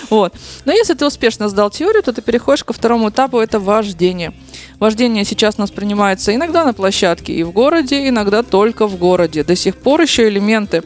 Вот. 0.10 0.34
Но 0.66 0.72
если 0.72 0.94
ты 0.94 1.06
успешно 1.06 1.50
сдал 1.50 1.70
теорию, 1.70 2.02
то 2.04 2.14
ты 2.14 2.22
переходишь 2.22 2.64
ко 2.64 2.74
второму 2.74 3.10
этапу, 3.10 3.40
это 3.40 3.60
вождение. 3.60 4.34
Вождение 4.80 5.26
сейчас 5.26 5.56
у 5.58 5.62
нас 5.62 5.72
принимается 5.72 6.34
иногда 6.34 6.66
на 6.66 6.74
площадке 6.74 7.34
и 7.34 7.44
в 7.44 7.52
городе, 7.52 8.08
иногда 8.08 8.44
только 8.44 8.88
в 8.88 8.98
городе. 8.98 9.44
До 9.44 9.56
сих 9.56 9.76
пор 9.76 10.02
еще 10.02 10.28
элементы 10.28 10.84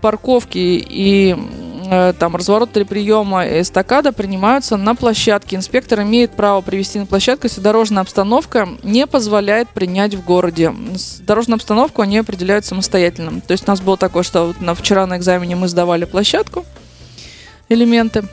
парковки 0.00 0.84
и 0.88 1.36
там 2.18 2.36
разворот 2.36 2.72
три 2.72 2.84
приема 2.84 3.44
эстакада 3.46 4.12
принимаются 4.12 4.76
на 4.76 4.94
площадке. 4.94 5.56
Инспектор 5.56 6.02
имеет 6.02 6.32
право 6.32 6.60
привести 6.60 6.98
на 6.98 7.06
площадку, 7.06 7.46
если 7.46 7.60
дорожная 7.60 8.02
обстановка 8.02 8.68
не 8.82 9.06
позволяет 9.06 9.68
принять 9.70 10.14
в 10.14 10.24
городе. 10.24 10.74
Дорожную 11.20 11.56
обстановку 11.56 12.02
они 12.02 12.18
определяют 12.18 12.64
самостоятельно. 12.64 13.40
То 13.40 13.52
есть 13.52 13.66
у 13.66 13.70
нас 13.70 13.80
было 13.80 13.96
такое, 13.96 14.22
что 14.22 14.48
вот 14.48 14.60
на, 14.60 14.74
вчера 14.74 15.06
на 15.06 15.16
экзамене 15.16 15.56
мы 15.56 15.68
сдавали 15.68 16.04
площадку, 16.04 16.64
элементы. 17.68 18.24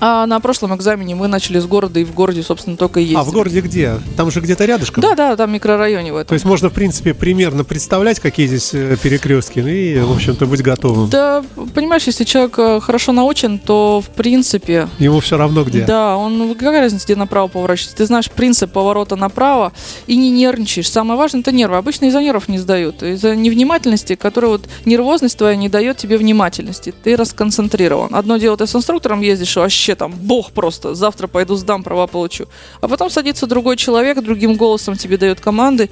А 0.00 0.26
на 0.26 0.38
прошлом 0.40 0.74
экзамене 0.76 1.14
мы 1.14 1.26
начали 1.26 1.58
с 1.58 1.66
города, 1.66 1.98
и 1.98 2.04
в 2.04 2.14
городе, 2.14 2.42
собственно, 2.42 2.76
только 2.76 3.00
ездили. 3.00 3.18
А 3.18 3.24
в 3.24 3.32
городе 3.32 3.60
где? 3.60 3.98
Там 4.16 4.30
же 4.30 4.40
где-то 4.40 4.64
рядышком? 4.64 5.02
Да, 5.02 5.14
да, 5.14 5.36
там 5.36 5.52
микрорайоне 5.52 6.12
в 6.12 6.16
этом. 6.16 6.28
То 6.28 6.34
есть 6.34 6.44
можно, 6.44 6.68
в 6.68 6.72
принципе, 6.72 7.14
примерно 7.14 7.64
представлять, 7.64 8.20
какие 8.20 8.46
здесь 8.46 8.72
э, 8.74 8.96
перекрестки, 9.02 9.58
ну 9.60 9.68
и, 9.68 9.98
в 9.98 10.12
общем-то, 10.12 10.46
быть 10.46 10.62
готовым. 10.62 11.10
Да, 11.10 11.44
понимаешь, 11.74 12.04
если 12.04 12.24
человек 12.24 12.58
э, 12.58 12.80
хорошо 12.80 13.12
научен, 13.12 13.58
то, 13.58 14.00
в 14.00 14.10
принципе... 14.10 14.88
Ему 14.98 15.18
все 15.20 15.36
равно 15.36 15.64
где. 15.64 15.84
Да, 15.84 16.16
он, 16.16 16.38
ну, 16.38 16.54
какая 16.54 16.80
разница, 16.80 17.04
где 17.04 17.16
направо 17.16 17.48
поворачивать? 17.48 17.96
Ты 17.96 18.06
знаешь 18.06 18.30
принцип 18.30 18.70
поворота 18.70 19.16
направо 19.16 19.72
и 20.06 20.16
не 20.16 20.30
нервничаешь. 20.30 20.88
Самое 20.88 21.18
важное– 21.18 21.40
это 21.42 21.50
нервы. 21.50 21.76
Обычно 21.76 22.06
из-за 22.06 22.20
нервов 22.20 22.48
не 22.48 22.58
сдают. 22.58 23.02
Из-за 23.02 23.34
невнимательности, 23.34 24.14
которая 24.14 24.52
вот 24.52 24.68
нервозность 24.84 25.36
твоя 25.36 25.56
не 25.56 25.68
дает 25.68 25.96
тебе 25.96 26.18
внимательности. 26.18 26.94
Ты 27.02 27.16
расконцентрирован. 27.16 28.14
Одно 28.14 28.36
дело, 28.36 28.56
ты 28.56 28.66
с 28.66 28.74
инструктором 28.74 29.22
ездишь, 29.22 29.56
вообще 29.56 29.87
там 29.94 30.12
бог 30.12 30.52
просто, 30.52 30.94
завтра 30.94 31.26
пойду 31.26 31.56
сдам, 31.56 31.82
права 31.82 32.06
получу. 32.06 32.46
А 32.80 32.88
потом 32.88 33.10
садится 33.10 33.46
другой 33.46 33.76
человек, 33.76 34.22
другим 34.22 34.56
голосом 34.56 34.96
тебе 34.96 35.16
дает 35.16 35.40
команды, 35.40 35.90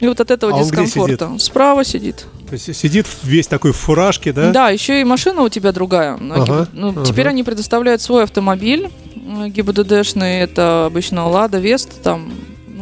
и 0.00 0.06
вот 0.06 0.18
от 0.20 0.30
этого 0.30 0.56
А 0.58 0.62
дискомфорта. 0.62 1.26
сидит? 1.28 1.42
Справа 1.42 1.84
сидит. 1.84 2.24
То 2.48 2.54
есть 2.54 2.74
сидит 2.74 3.06
весь 3.22 3.46
такой 3.46 3.72
в 3.72 3.76
фуражке, 3.76 4.32
да? 4.32 4.50
Да, 4.50 4.70
еще 4.70 5.00
и 5.00 5.04
машина 5.04 5.42
у 5.42 5.48
тебя 5.48 5.72
другая. 5.72 6.16
На 6.16 6.36
Ага, 6.36 6.68
ну, 6.72 6.88
ага. 6.88 7.04
Теперь 7.04 7.28
они 7.28 7.44
предоставляют 7.44 8.00
свой 8.00 8.24
автомобиль 8.24 8.90
э, 9.14 9.48
ГИБДДшный, 9.48 10.40
это 10.40 10.86
обычно 10.86 11.28
Лада, 11.28 11.58
Вест, 11.58 12.02
там, 12.02 12.28
ну, 12.28 12.34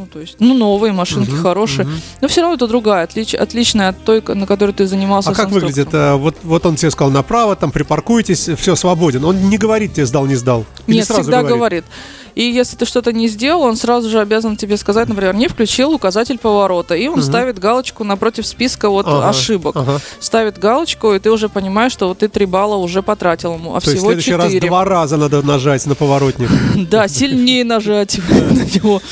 то 0.08 0.20
есть, 0.20 0.36
ну, 0.40 0.54
новые 0.54 0.92
машинки, 0.92 1.30
Мгм, 1.30 1.42
хорошие. 1.42 1.84
мгм. 1.86 2.00
Но 2.20 2.28
все 2.28 2.40
равно 2.40 2.56
это 2.56 2.66
другая, 2.66 3.06
отлич- 3.06 3.36
отличная 3.36 3.90
от 3.90 4.04
той, 4.04 4.22
на 4.34 4.46
которой 4.46 4.72
ты 4.72 4.86
занимался 4.86 5.30
А 5.30 5.34
как 5.34 5.50
выглядит? 5.50 5.88
а, 5.92 6.16
Вот, 6.16 6.36
вот 6.42 6.66
он 6.66 6.76
тебе 6.76 6.90
сказал 6.90 7.10
направо, 7.12 7.56
там 7.56 7.70
припаркуйтесь, 7.70 8.48
все 8.58 8.74
свободен. 8.76 9.24
Он 9.24 9.48
не 9.48 9.58
говорит 9.58 9.94
тебе 9.94 10.06
сдал, 10.06 10.26
не 10.26 10.36
сдал. 10.36 10.64
Или 10.86 10.96
Нет, 10.96 11.04
всегда 11.08 11.42
говорит. 11.42 11.84
И 12.34 12.42
если 12.44 12.76
ты 12.76 12.84
что-то 12.84 13.12
не 13.12 13.26
сделал, 13.26 13.62
он 13.62 13.74
сразу 13.74 14.08
же 14.08 14.20
обязан 14.20 14.56
тебе 14.56 14.76
сказать, 14.76 15.08
например, 15.08 15.34
не 15.34 15.48
включил 15.48 15.92
указатель 15.92 16.38
поворота. 16.38 16.94
И 16.94 17.08
он 17.08 17.14
Мгм. 17.14 17.22
ставит 17.22 17.58
галочку 17.58 18.04
напротив 18.04 18.46
списка 18.46 18.88
вот 18.90 19.06
Ага, 19.08 19.30
ошибок. 19.30 19.74
ага. 19.74 19.98
Ставит 20.20 20.56
галочку, 20.56 21.14
и 21.14 21.18
ты 21.18 21.32
уже 21.32 21.48
понимаешь, 21.48 21.90
что 21.90 22.06
вот 22.06 22.18
ты 22.18 22.28
три 22.28 22.46
балла 22.46 22.76
уже 22.76 23.02
потратил 23.02 23.54
ему, 23.54 23.74
а 23.74 23.80
То 23.80 23.90
есть 23.90 23.96
в 23.96 23.98
всего 23.98 24.10
следующий 24.12 24.34
раз 24.34 24.46
четыре. 24.52 24.68
два 24.68 24.84
раза 24.84 25.16
надо 25.16 25.42
нажать 25.44 25.84
на 25.86 25.96
поворотник. 25.96 26.48
Да, 26.88 27.08
сильнее 27.08 27.64
нажать 27.64 28.18
на 28.28 28.62
него. 28.62 29.02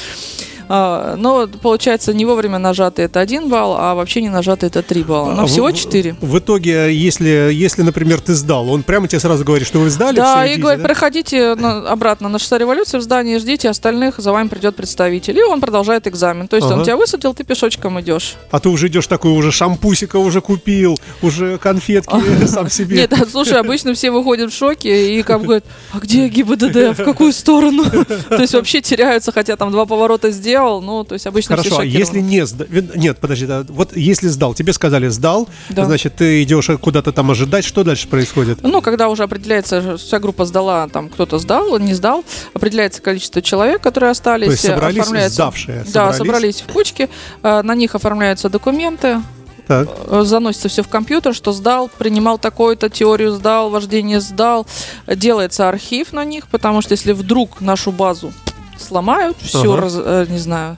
А, 0.68 1.14
но 1.16 1.46
получается, 1.46 2.12
не 2.12 2.24
вовремя 2.24 2.58
нажатый 2.58 3.04
это 3.04 3.20
один 3.20 3.48
балл, 3.48 3.76
а 3.78 3.94
вообще 3.94 4.20
не 4.22 4.28
нажатый 4.28 4.68
это 4.68 4.82
три 4.82 5.02
балла. 5.02 5.32
Но 5.32 5.42
А 5.44 5.46
всего 5.46 5.68
в- 5.68 5.72
четыре. 5.74 6.16
В 6.20 6.38
итоге, 6.38 6.92
если, 6.94 7.50
если, 7.52 7.82
например, 7.82 8.20
ты 8.20 8.34
сдал, 8.34 8.68
он 8.70 8.82
прямо 8.82 9.06
тебе 9.08 9.20
сразу 9.20 9.44
говорит, 9.44 9.66
что 9.66 9.78
вы 9.78 9.90
сдали, 9.90 10.16
Да, 10.16 10.36
всё, 10.36 10.44
и 10.44 10.46
идите, 10.48 10.62
говорит, 10.62 10.82
да? 10.82 10.88
проходите 10.88 11.54
на- 11.54 11.88
обратно 11.88 12.28
на 12.28 12.38
шоссе 12.38 12.58
революции 12.58 12.98
в 12.98 13.02
здании, 13.02 13.38
ждите 13.38 13.68
остальных, 13.68 14.14
за 14.18 14.32
вами 14.32 14.48
придет 14.48 14.74
представитель. 14.76 15.38
И 15.38 15.42
он 15.42 15.60
продолжает 15.60 16.06
экзамен. 16.06 16.48
То 16.48 16.56
есть 16.56 16.66
он 16.68 16.74
Ага. 16.74 16.84
тебя 16.84 16.96
высадил, 16.96 17.32
ты 17.34 17.44
пешочком 17.44 18.00
идешь. 18.00 18.34
А 18.50 18.58
ты 18.58 18.68
уже 18.68 18.88
идешь 18.88 19.06
такой, 19.06 19.32
уже 19.32 19.52
шампусика 19.52 20.16
уже 20.16 20.40
купил, 20.40 20.98
уже 21.22 21.58
конфетки 21.58 22.16
сам 22.46 22.70
себе. 22.70 22.96
Нет, 22.96 23.12
а, 23.12 23.24
слушай, 23.30 23.58
обычно 23.58 23.94
все 23.94 24.10
выходят 24.10 24.52
в 24.52 24.56
шоке 24.56 25.16
и 25.18 25.22
как 25.22 25.40
бы 25.40 25.46
говорят, 25.46 25.64
а 25.92 25.98
где 26.00 26.28
ГИБДД, 26.28 26.98
в 26.98 27.04
какую 27.04 27.32
сторону? 27.32 27.84
То 28.28 28.40
есть 28.40 28.54
вообще 28.54 28.80
теряются, 28.80 29.30
хотя 29.32 29.56
там 29.56 29.70
два 29.70 29.84
поворота 29.86 30.30
сделал, 30.56 30.80
ну, 30.80 31.04
то 31.04 31.12
есть 31.12 31.26
обычно 31.26 31.56
Хорошо, 31.56 31.74
все 31.76 31.82
а 31.82 31.84
если 31.84 32.20
шокированы. 32.20 32.28
не 32.30 32.46
сдал, 32.46 32.66
нет, 32.94 33.18
подожди, 33.18 33.46
да, 33.46 33.64
вот 33.68 33.94
если 33.96 34.28
сдал, 34.28 34.54
тебе 34.54 34.72
сказали 34.72 35.08
сдал, 35.08 35.48
Да. 35.68 35.84
значит, 35.84 36.16
ты 36.16 36.42
идешь 36.42 36.70
куда-то 36.80 37.12
там 37.12 37.30
ожидать, 37.30 37.64
что 37.64 37.84
дальше 37.84 38.08
происходит? 38.08 38.60
Ну, 38.62 38.80
когда 38.80 39.08
уже 39.10 39.22
определяется, 39.24 39.98
вся 39.98 40.18
группа 40.18 40.46
сдала, 40.46 40.88
там 40.88 41.08
кто-то 41.10 41.38
сдал, 41.38 41.78
не 41.78 41.92
сдал, 41.94 42.24
определяется 42.54 43.02
количество 43.02 43.42
человек, 43.42 43.82
которые 43.82 44.10
остались. 44.10 44.46
То 44.46 44.52
есть 44.52 44.66
собрались 44.66 45.02
оформляется- 45.02 45.34
сдавшие, 45.34 45.78
Да, 45.80 46.12
собрались? 46.12 46.16
собрались 46.16 46.60
в 46.66 46.72
кучки, 46.72 47.08
э, 47.42 47.62
на 47.62 47.74
них 47.74 47.94
оформляются 47.94 48.48
документы, 48.48 49.20
Так. 49.66 49.88
э, 50.06 50.22
заносится 50.24 50.68
все 50.68 50.82
в 50.82 50.88
компьютер, 50.88 51.34
что 51.34 51.52
сдал, 51.52 51.90
принимал 51.98 52.38
такую-то 52.38 52.88
теорию, 52.88 53.32
сдал, 53.32 53.68
вождение 53.68 54.20
сдал, 54.20 54.66
делается 55.06 55.68
архив 55.68 56.12
на 56.14 56.24
них, 56.24 56.48
потому 56.48 56.80
что 56.80 56.92
если 56.92 57.12
вдруг 57.12 57.60
нашу 57.60 57.92
базу 57.92 58.32
сломают, 58.78 59.36
все, 59.40 59.74
Ага. 59.74 60.26
не 60.28 60.38
знаю, 60.38 60.76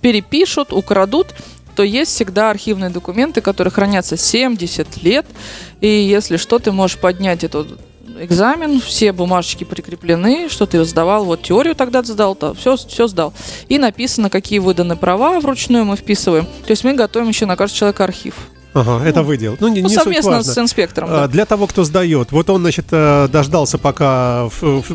перепишут, 0.00 0.72
украдут, 0.72 1.28
то 1.76 1.82
есть 1.82 2.12
всегда 2.12 2.50
архивные 2.50 2.90
документы, 2.90 3.40
которые 3.40 3.72
хранятся 3.72 4.16
70 4.16 5.02
лет, 5.02 5.26
и 5.80 5.88
если 5.88 6.36
что, 6.36 6.58
ты 6.58 6.72
можешь 6.72 6.98
поднять 6.98 7.44
этот 7.44 7.78
экзамен, 8.20 8.80
все 8.80 9.12
бумажечки 9.12 9.64
прикреплены, 9.64 10.48
что 10.48 10.66
ты 10.66 10.84
сдавал, 10.84 11.24
вот 11.24 11.42
теорию 11.42 11.74
тогда 11.74 12.02
сдал, 12.02 12.34
то 12.34 12.54
все, 12.54 12.76
все 12.76 13.08
сдал. 13.08 13.32
И 13.68 13.78
написано, 13.78 14.30
какие 14.30 14.60
выданы 14.60 14.96
права 14.96 15.40
вручную 15.40 15.84
мы 15.84 15.96
вписываем. 15.96 16.44
То 16.44 16.70
есть 16.70 16.84
мы 16.84 16.94
готовим 16.94 17.28
еще 17.28 17.46
на 17.46 17.56
каждого 17.56 17.78
человека 17.78 18.04
архив. 18.04 18.36
Ага, 18.74 19.02
это 19.06 19.22
вы 19.22 19.36
делаете. 19.36 19.64
Ну, 19.64 19.68
не, 19.68 19.82
Ну, 19.82 19.88
не 19.88 19.94
совместно 19.94 20.42
с 20.42 20.58
инспектором. 20.58 21.08
А, 21.10 21.12
да. 21.22 21.28
Для 21.28 21.44
того, 21.46 21.66
кто 21.66 21.84
сдает, 21.84 22.32
вот 22.32 22.50
он, 22.50 22.60
значит, 22.62 22.86
э, 22.90 23.28
дождался, 23.30 23.78
пока 23.78 24.48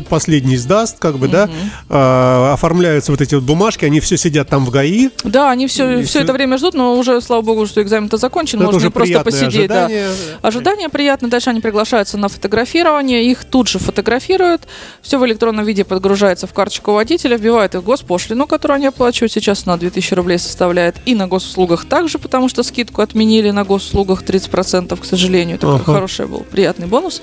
последний 0.08 0.56
сдаст, 0.56 0.98
как 0.98 1.18
бы, 1.18 1.28
да, 1.28 1.46
Мгм. 1.46 1.54
а, 1.88 2.52
оформляются 2.54 3.10
вот 3.12 3.20
эти 3.20 3.34
вот 3.34 3.44
бумажки, 3.44 3.84
они 3.84 4.00
все 4.00 4.16
сидят 4.16 4.48
там 4.48 4.64
в 4.66 4.70
ГАИ. 4.70 5.08
Да, 5.24 5.50
они 5.50 5.66
все, 5.66 5.98
все 6.02 6.06
всё- 6.06 6.20
это 6.20 6.32
время 6.32 6.58
ждут, 6.58 6.74
но 6.74 6.96
уже, 6.98 7.20
слава 7.20 7.42
богу, 7.42 7.66
что 7.66 7.82
экзамен-то 7.82 8.16
закончен, 8.16 8.60
Это 8.60 8.70
можно 8.72 8.90
просто 8.90 9.20
посидеть. 9.20 9.68
Да. 9.68 9.86
ожидание. 9.86 10.08
Ожидание 10.42 10.88
приятно. 10.88 11.28
Дальше 11.28 11.50
они 11.50 11.60
приглашаются 11.60 12.18
на 12.18 12.28
фотографирование, 12.28 13.24
их 13.30 13.44
тут 13.44 13.68
же 13.68 13.78
фотографируют. 13.78 14.62
Все 15.02 15.18
в 15.18 15.26
электронном 15.26 15.64
виде 15.64 15.84
подгружается 15.84 16.46
в 16.46 16.52
карточку 16.52 16.92
водителя, 16.92 17.36
вбивают 17.36 17.74
их 17.74 17.82
госпошлину, 17.84 18.46
которую 18.46 18.76
они 18.76 18.86
оплачивают 18.86 19.32
сейчас 19.32 19.66
на 19.66 19.76
2000 19.78 20.14
рублей 20.14 20.38
составляет. 20.38 20.96
И 21.06 21.14
на 21.14 21.26
госуслугах 21.26 21.84
также, 21.86 22.18
потому 22.18 22.48
что 22.48 22.62
скидку 22.62 23.02
отменили 23.02 23.50
на 23.50 23.64
госуслугах 23.70 24.22
30%, 24.22 25.00
к 25.00 25.04
сожалению. 25.04 25.58
Такой 25.58 25.76
Ага. 25.76 25.84
хороший 25.84 26.26
был, 26.26 26.40
приятный 26.50 26.86
бонус. 26.86 27.22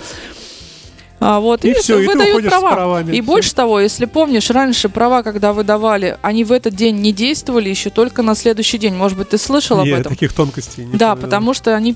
А, 1.19 1.39
вот, 1.39 1.65
И 1.65 1.73
всё, 1.73 1.99
и 1.99 2.05
ты 2.07 2.29
уходишь 2.29 2.51
с 2.51 2.53
права. 2.53 2.73
правами. 2.73 3.11
И 3.15 3.21
Всё. 3.21 3.23
больше 3.31 3.55
того, 3.55 3.79
если 3.79 4.05
помнишь, 4.05 4.51
раньше 4.51 4.87
права, 4.87 5.23
когда 5.23 5.51
выдавали, 5.51 6.17
они 6.21 6.43
в 6.43 6.51
этот 6.51 6.75
день 6.75 6.97
не 6.97 7.11
действовали 7.11 7.69
еще 7.69 7.89
только 7.89 8.21
на 8.21 8.35
следующий 8.35 8.77
день. 8.77 8.93
Может 8.93 9.17
быть, 9.17 9.29
ты 9.29 9.37
слышал 9.39 9.79
об 9.79 9.87
Я 9.87 9.97
этом? 9.97 10.13
таких 10.13 10.31
тонкостей 10.33 10.85
не 10.85 10.95
Да, 10.97 11.15
понял. 11.15 11.25
потому 11.25 11.53
что 11.55 11.73
они 11.75 11.95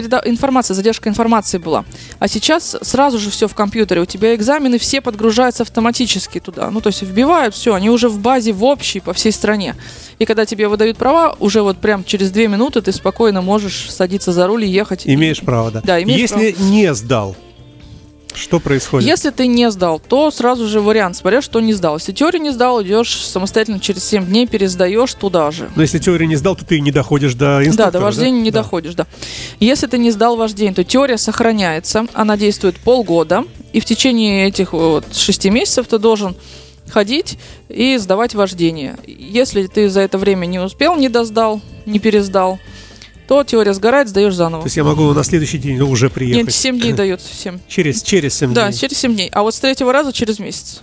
переда... 0.00 0.22
информация, 0.24 0.74
задержка 0.74 1.08
информации 1.08 1.58
была. 1.58 1.84
А 2.18 2.28
сейчас 2.28 2.76
сразу 2.82 3.18
же 3.18 3.30
все 3.30 3.48
в 3.48 3.54
компьютере. 3.54 4.00
У 4.00 4.06
тебя 4.06 4.34
экзамены 4.34 4.78
все 4.78 5.00
подгружаются 5.00 5.62
автоматически 5.62 6.40
туда. 6.40 6.70
Ну, 6.70 6.80
то 6.80 6.88
есть 6.88 7.02
вбивают 7.02 7.54
все, 7.54 7.74
они 7.74 7.90
уже 7.90 8.08
в 8.08 8.18
базе, 8.18 8.52
в 8.52 8.64
общей 8.64 9.00
по 9.00 9.12
всей 9.12 9.32
стране. 9.32 9.74
И 10.18 10.24
когда 10.24 10.46
тебе 10.46 10.68
выдают 10.68 10.96
права, 10.96 11.36
уже 11.38 11.62
вот 11.62 11.78
прям 11.78 12.04
через 12.04 12.30
две 12.30 12.48
минуты 12.48 12.80
ты 12.82 12.92
спокойно 12.92 13.42
можешь 13.42 13.90
садиться 13.90 14.32
за 14.32 14.46
руль 14.46 14.64
и 14.64 14.68
ехать. 14.68 15.02
Имеешь 15.04 15.40
право, 15.40 15.70
да. 15.70 15.80
Да, 15.84 16.02
имеешь 16.02 16.20
Если 16.20 16.54
не 16.58 16.94
сдал, 16.94 17.36
что 18.38 18.60
происходит? 18.60 19.08
Если 19.08 19.30
ты 19.30 19.46
не 19.46 19.70
сдал, 19.70 19.98
то 20.00 20.30
сразу 20.30 20.66
же 20.66 20.80
вариант, 20.80 21.16
смотря 21.16 21.42
что 21.42 21.60
не 21.60 21.72
сдал. 21.74 21.96
Если 21.96 22.12
теорию 22.12 22.42
не 22.42 22.50
сдал, 22.50 22.82
идешь 22.82 23.24
самостоятельно 23.26 23.80
через 23.80 24.04
7 24.04 24.26
дней, 24.26 24.46
пересдаешь 24.46 25.12
туда 25.14 25.50
же. 25.50 25.70
Но 25.76 25.82
если 25.82 25.98
теорию 25.98 26.28
не 26.28 26.36
сдал, 26.36 26.56
то 26.56 26.64
ты 26.64 26.80
не 26.80 26.90
доходишь 26.92 27.34
до 27.34 27.58
инструктора, 27.60 27.90
Да, 27.90 27.98
до 27.98 28.04
вождения 28.04 28.40
не 28.40 28.50
Да. 28.50 28.62
доходишь, 28.62 28.94
да. 28.94 29.06
Если 29.60 29.86
ты 29.86 29.98
не 29.98 30.10
сдал 30.10 30.36
вождение, 30.36 30.74
то 30.74 30.84
теория 30.84 31.18
сохраняется, 31.18 32.06
она 32.14 32.36
действует 32.36 32.76
полгода, 32.76 33.44
и 33.72 33.80
в 33.80 33.84
течение 33.84 34.46
этих 34.48 34.72
вот 34.72 35.04
шести 35.14 35.50
месяцев 35.50 35.86
ты 35.88 35.98
должен 35.98 36.36
ходить 36.88 37.38
и 37.68 37.96
сдавать 37.98 38.34
вождение. 38.34 38.96
Если 39.06 39.66
ты 39.66 39.90
за 39.90 40.00
это 40.00 40.16
время 40.16 40.46
не 40.46 40.58
успел, 40.58 40.96
не 40.96 41.08
доздал, 41.08 41.60
не 41.84 41.98
пересдал, 41.98 42.58
то 43.28 43.44
теория 43.44 43.74
сгорает, 43.74 44.08
сдаешь 44.08 44.34
заново. 44.34 44.62
То 44.62 44.66
есть 44.66 44.78
я 44.78 44.84
могу 44.84 45.12
на 45.12 45.22
следующий 45.22 45.58
день 45.58 45.78
уже 45.80 46.08
приехать. 46.08 46.46
Нет, 46.46 46.54
7 46.54 46.80
дней 46.80 46.92
дается, 46.94 47.28
7. 47.32 47.58
Через, 47.68 48.02
через 48.02 48.34
7 48.34 48.54
Да, 48.54 48.68
дней. 48.70 48.78
через 48.78 48.96
7 48.98 49.14
дней. 49.14 49.28
А 49.32 49.42
вот 49.42 49.54
с 49.54 49.60
третьего 49.60 49.92
раза 49.92 50.12
через 50.14 50.38
месяц. 50.38 50.80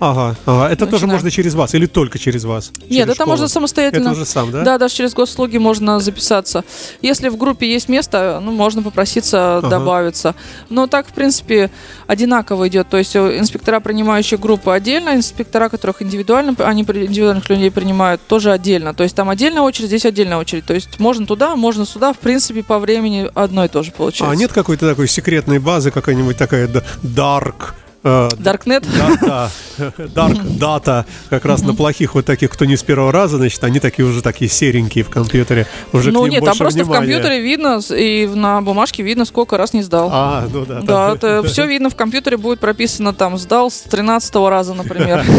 Ага, 0.00 0.34
ага. 0.46 0.68
Это 0.72 0.86
тоже 0.86 0.92
Начинаем. 1.06 1.12
можно 1.16 1.30
через 1.30 1.54
вас 1.54 1.74
или 1.74 1.84
только 1.86 2.18
через 2.18 2.44
вас? 2.44 2.72
Нет, 2.78 2.88
Через 2.88 3.04
это 3.04 3.14
школу? 3.14 3.28
можно 3.30 3.48
самостоятельно. 3.48 4.08
Это 4.08 4.12
уже 4.12 4.24
сам, 4.24 4.50
да? 4.50 4.62
Да, 4.62 4.78
даже 4.78 4.94
через 4.94 5.12
госуслуги 5.12 5.58
можно 5.58 6.00
записаться. 6.00 6.64
Если 7.02 7.28
в 7.28 7.36
группе 7.36 7.70
есть 7.70 7.88
место, 7.90 8.40
ну, 8.42 8.50
можно 8.50 8.82
попроситься 8.82 9.58
Ага. 9.58 9.68
добавиться. 9.68 10.34
Но 10.70 10.86
так, 10.86 11.06
в 11.06 11.12
принципе, 11.12 11.70
одинаково 12.06 12.68
идет. 12.68 12.88
То 12.88 12.96
есть 12.96 13.14
э, 13.14 13.38
инспектора, 13.38 13.80
принимающие 13.80 14.38
группы 14.38 14.70
отдельно, 14.72 15.14
инспектора, 15.16 15.68
которых 15.68 16.00
индивидуально, 16.00 16.54
они 16.64 16.82
индивидуальных 16.82 17.48
людей 17.50 17.70
принимают, 17.70 18.22
тоже 18.26 18.52
отдельно. 18.52 18.94
То 18.94 19.02
есть 19.02 19.14
там 19.14 19.28
отдельная 19.28 19.62
очередь, 19.62 19.88
здесь 19.88 20.06
отдельная 20.06 20.38
очередь. 20.38 20.64
То 20.64 20.72
есть 20.72 20.98
можно 20.98 21.26
туда, 21.26 21.56
можно 21.56 21.84
сюда. 21.84 22.14
В 22.14 22.18
принципе, 22.18 22.62
по 22.62 22.78
времени 22.78 23.30
одно 23.34 23.66
и 23.66 23.68
то 23.68 23.82
же 23.82 23.92
получается. 23.92 24.32
А 24.32 24.34
нет 24.34 24.50
какой-то 24.52 24.88
такой 24.88 25.08
секретной 25.08 25.58
базы, 25.58 25.90
какая-нибудь 25.90 26.38
такая 26.38 26.68
dark, 27.02 27.74
Даркнет? 28.02 28.86
Да, 28.96 29.18
да. 29.20 29.50
Dark 29.78 30.58
Data, 30.58 31.04
как 31.28 31.44
раз 31.44 31.62
на 31.62 31.74
плохих 31.74 32.14
вот 32.14 32.24
таких, 32.24 32.50
кто 32.50 32.64
не 32.64 32.76
с 32.76 32.82
первого 32.82 33.12
раза, 33.12 33.36
значит, 33.36 33.62
они 33.62 33.78
такие 33.78 34.06
уже 34.06 34.22
такие 34.22 34.50
серенькие 34.50 35.04
в 35.04 35.10
компьютере. 35.10 35.66
Уже 35.92 36.10
ну 36.10 36.26
нет, 36.26 36.44
там 36.44 36.56
просто 36.56 36.80
в 36.80 36.84
внимания. 36.84 37.12
компьютере 37.12 37.40
видно, 37.42 37.80
и 37.94 38.26
на 38.26 38.62
бумажке 38.62 39.02
видно, 39.02 39.24
сколько 39.24 39.58
раз 39.58 39.74
не 39.74 39.82
сдал. 39.82 40.08
А, 40.12 40.48
ну 40.50 40.64
да. 40.64 40.80
Да, 40.80 41.14
это 41.14 41.42
все 41.46 41.66
видно 41.66 41.90
в 41.90 41.96
компьютере, 41.96 42.36
будет 42.36 42.60
прописано 42.60 43.12
там, 43.12 43.36
сдал 43.36 43.70
с 43.70 43.80
13 43.82 44.34
раза, 44.36 44.74
например. 44.74 45.24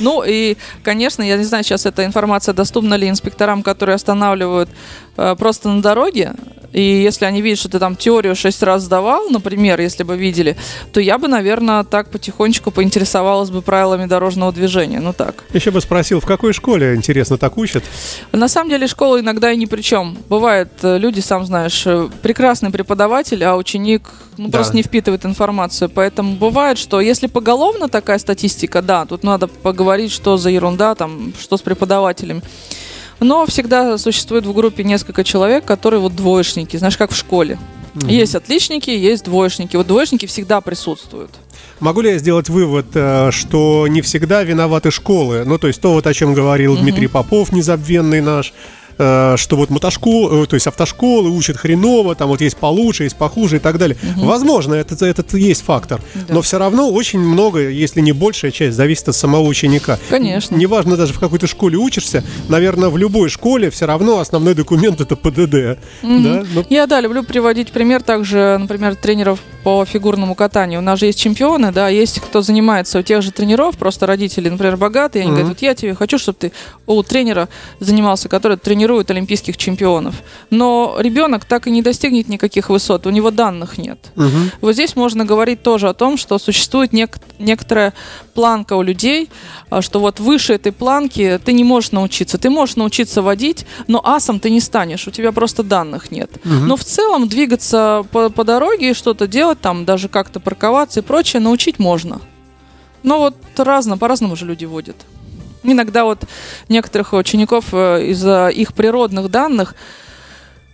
Ну 0.00 0.24
и, 0.26 0.56
конечно, 0.82 1.22
я 1.22 1.36
не 1.36 1.44
знаю, 1.44 1.62
сейчас 1.62 1.86
эта 1.86 2.04
информация 2.04 2.52
доступна 2.52 2.94
ли 2.94 3.08
инспекторам, 3.08 3.62
которые 3.62 3.94
останавливают 3.94 4.68
э, 5.16 5.36
просто 5.38 5.68
на 5.68 5.80
дороге. 5.80 6.32
И 6.74 6.82
если 6.82 7.24
они 7.24 7.40
видят, 7.40 7.60
что 7.60 7.68
ты 7.68 7.78
там 7.78 7.94
теорию 7.94 8.34
6 8.34 8.62
раз 8.64 8.82
сдавал, 8.82 9.30
например, 9.30 9.80
если 9.80 10.02
бы 10.02 10.16
видели, 10.16 10.56
то 10.92 11.00
я 11.00 11.18
бы, 11.18 11.28
наверное, 11.28 11.84
так 11.84 12.10
потихонечку 12.10 12.72
поинтересовалась 12.72 13.50
бы 13.50 13.62
правилами 13.62 14.06
дорожного 14.06 14.52
движения. 14.52 14.98
Ну 15.00 15.12
так. 15.12 15.44
Еще 15.52 15.70
бы 15.70 15.80
спросил, 15.80 16.20
в 16.20 16.26
какой 16.26 16.52
школе, 16.52 16.96
интересно, 16.96 17.38
так 17.38 17.56
учат? 17.56 17.84
На 18.32 18.48
самом 18.48 18.70
деле 18.70 18.88
школа 18.88 19.20
иногда 19.20 19.52
и 19.52 19.56
ни 19.56 19.66
при 19.66 19.82
чем. 19.82 20.18
Бывает, 20.28 20.68
э, 20.82 20.98
люди, 20.98 21.20
сам 21.20 21.46
знаешь, 21.46 21.84
э, 21.86 22.08
прекрасный 22.22 22.70
преподаватель, 22.70 23.44
а 23.44 23.54
ученик 23.56 24.10
ну, 24.36 24.48
Да. 24.48 24.58
просто 24.58 24.74
не 24.74 24.82
впитывает 24.82 25.24
информацию. 25.24 25.88
Поэтому 25.88 26.34
бывает, 26.34 26.76
что 26.78 27.00
если 27.00 27.28
поголовно 27.28 27.88
такая 27.88 28.18
статистика, 28.18 28.82
да, 28.82 29.06
тут 29.06 29.22
надо 29.22 29.46
поговорить, 29.46 30.10
что 30.10 30.36
за 30.36 30.50
ерунда, 30.50 30.96
там, 30.96 31.32
что 31.40 31.56
с 31.56 31.62
преподавателями. 31.62 32.42
Но 33.20 33.46
всегда 33.46 33.96
существует 33.98 34.46
в 34.46 34.52
группе 34.52 34.84
несколько 34.84 35.24
человек, 35.24 35.64
которые 35.64 36.00
вот 36.00 36.14
двоечники, 36.14 36.76
знаешь, 36.76 36.96
как 36.96 37.10
в 37.12 37.16
школе. 37.16 37.58
Есть 37.94 38.34
отличники, 38.34 38.90
есть 38.90 39.24
двоечники. 39.24 39.76
Вот 39.76 39.86
двоечники 39.86 40.26
всегда 40.26 40.60
присутствуют. 40.60 41.30
Могу 41.80 42.00
ли 42.00 42.10
я 42.10 42.18
сделать 42.18 42.48
вывод, 42.48 42.86
э, 42.94 43.30
что 43.30 43.86
не 43.88 44.00
всегда 44.00 44.42
виноваты 44.42 44.90
школы? 44.90 45.44
Ну, 45.44 45.58
то 45.58 45.68
есть 45.68 45.80
то, 45.80 45.92
вот 45.92 46.06
о 46.06 46.14
чем 46.14 46.34
говорил 46.34 46.76
Дмитрий 46.76 47.06
Попов, 47.08 47.52
незабвенный 47.52 48.20
наш, 48.20 48.52
э, 48.98 49.36
что 49.36 49.56
вот 49.56 49.70
мотошколы, 49.70 50.46
то 50.46 50.54
есть 50.54 50.66
автошколы 50.66 51.30
учат 51.30 51.56
хреново, 51.56 52.14
там 52.14 52.28
вот 52.28 52.40
есть 52.40 52.56
получше, 52.56 53.04
есть 53.04 53.16
похуже 53.16 53.56
и 53.56 53.58
так 53.58 53.78
далее. 53.78 53.96
Возможно, 54.16 54.74
это, 54.74 55.04
этот 55.06 55.34
есть 55.34 55.62
фактор. 55.62 56.00
Да. 56.14 56.34
Но 56.34 56.42
все 56.42 56.58
равно 56.58 56.90
очень 56.90 57.20
много, 57.20 57.68
если 57.68 58.00
не 58.00 58.12
большая 58.12 58.50
часть, 58.50 58.76
зависит 58.76 59.08
от 59.08 59.16
самого 59.16 59.42
ученика. 59.46 59.98
Конечно. 60.08 60.54
Неважно 60.56 60.96
даже 60.96 61.12
в 61.12 61.20
какой-то 61.20 61.46
школе 61.46 61.76
учишься, 61.76 62.24
наверное, 62.48 62.88
в 62.88 62.98
любой 62.98 63.28
школе 63.28 63.70
все 63.70 63.86
равно 63.86 64.18
основной 64.20 64.54
документ 64.54 65.00
это 65.00 65.16
ПДД. 65.16 65.50
Да? 65.50 65.76
Ну, 66.02 66.64
Я, 66.70 66.86
да, 66.86 67.00
люблю 67.00 67.22
приводить 67.24 67.72
пример 67.72 68.02
также, 68.02 68.56
например, 68.60 68.94
тренеров 68.96 69.40
по 69.62 69.84
фигурному 69.84 70.34
катанию. 70.34 70.80
У 70.80 70.82
нас 70.82 71.00
же 71.00 71.06
есть 71.06 71.18
чемпионы, 71.18 71.72
да, 71.72 71.88
есть 71.88 72.20
кто 72.20 72.42
занимается 72.42 72.98
у 72.98 73.02
тех 73.02 73.22
же 73.22 73.32
тренеров, 73.32 73.76
просто 73.78 74.06
родители, 74.06 74.48
например, 74.50 74.76
богатые, 74.76 75.22
они 75.22 75.30
Мгм. 75.30 75.40
говорят, 75.40 75.56
вот 75.56 75.62
я 75.62 75.74
тебе 75.74 75.94
хочу, 75.94 76.18
чтобы 76.18 76.36
ты 76.38 76.52
у 76.86 77.02
тренера 77.02 77.48
занимался, 77.80 78.28
который 78.28 78.56
тренирует 78.84 79.10
олимпийских 79.10 79.56
чемпионов. 79.56 80.14
Но 80.50 80.96
ребенок 80.98 81.44
так 81.46 81.66
и 81.66 81.70
не 81.70 81.80
достигнет 81.82 82.28
никаких 82.28 82.68
высот, 82.68 83.06
у 83.06 83.10
него 83.10 83.30
данных 83.30 83.78
нет. 83.78 83.98
мгм. 84.14 84.50
Вот 84.60 84.74
здесь 84.74 84.94
можно 84.96 85.24
говорить 85.24 85.62
тоже 85.62 85.88
о 85.88 85.94
том, 85.94 86.18
что 86.18 86.38
существует 86.38 86.92
нек- 86.92 87.18
некоторая 87.38 87.92
планка 88.34 88.74
у 88.76 88.82
людей, 88.82 89.28
а, 89.70 89.80
что 89.82 90.00
вот 90.00 90.20
выше 90.20 90.52
этой 90.52 90.70
планки 90.72 91.40
ты 91.44 91.52
не 91.54 91.64
можешь 91.64 91.92
научиться. 91.92 92.36
Ты 92.36 92.50
можешь 92.50 92.76
научиться 92.76 93.22
водить, 93.22 93.66
но 93.88 94.00
асом 94.04 94.38
ты 94.38 94.50
не 94.50 94.60
станешь, 94.60 95.08
у 95.08 95.10
тебя 95.10 95.32
просто 95.32 95.62
данных 95.62 96.10
нет. 96.10 96.30
Но 96.44 96.76
в 96.76 96.84
целом 96.84 97.26
двигаться 97.28 98.04
по, 98.12 98.28
по 98.30 98.44
дороге 98.44 98.90
и 98.90 98.94
что-то 98.94 99.26
делать, 99.26 99.60
там 99.60 99.84
даже 99.84 100.08
как-то 100.08 100.40
парковаться 100.40 101.00
и 101.00 101.02
прочее, 101.02 101.40
научить 101.40 101.78
можно. 101.78 102.20
Но 103.02 103.18
вот 103.18 103.34
разно, 103.56 103.96
по-разному 103.98 104.36
же 104.36 104.46
люди 104.46 104.66
водят. 104.66 104.96
Иногда 105.64 106.04
вот 106.04 106.20
некоторых 106.68 107.14
учеников 107.14 107.66
э, 107.72 108.06
из-за 108.08 108.48
их 108.48 108.74
природных 108.74 109.30
данных 109.30 109.74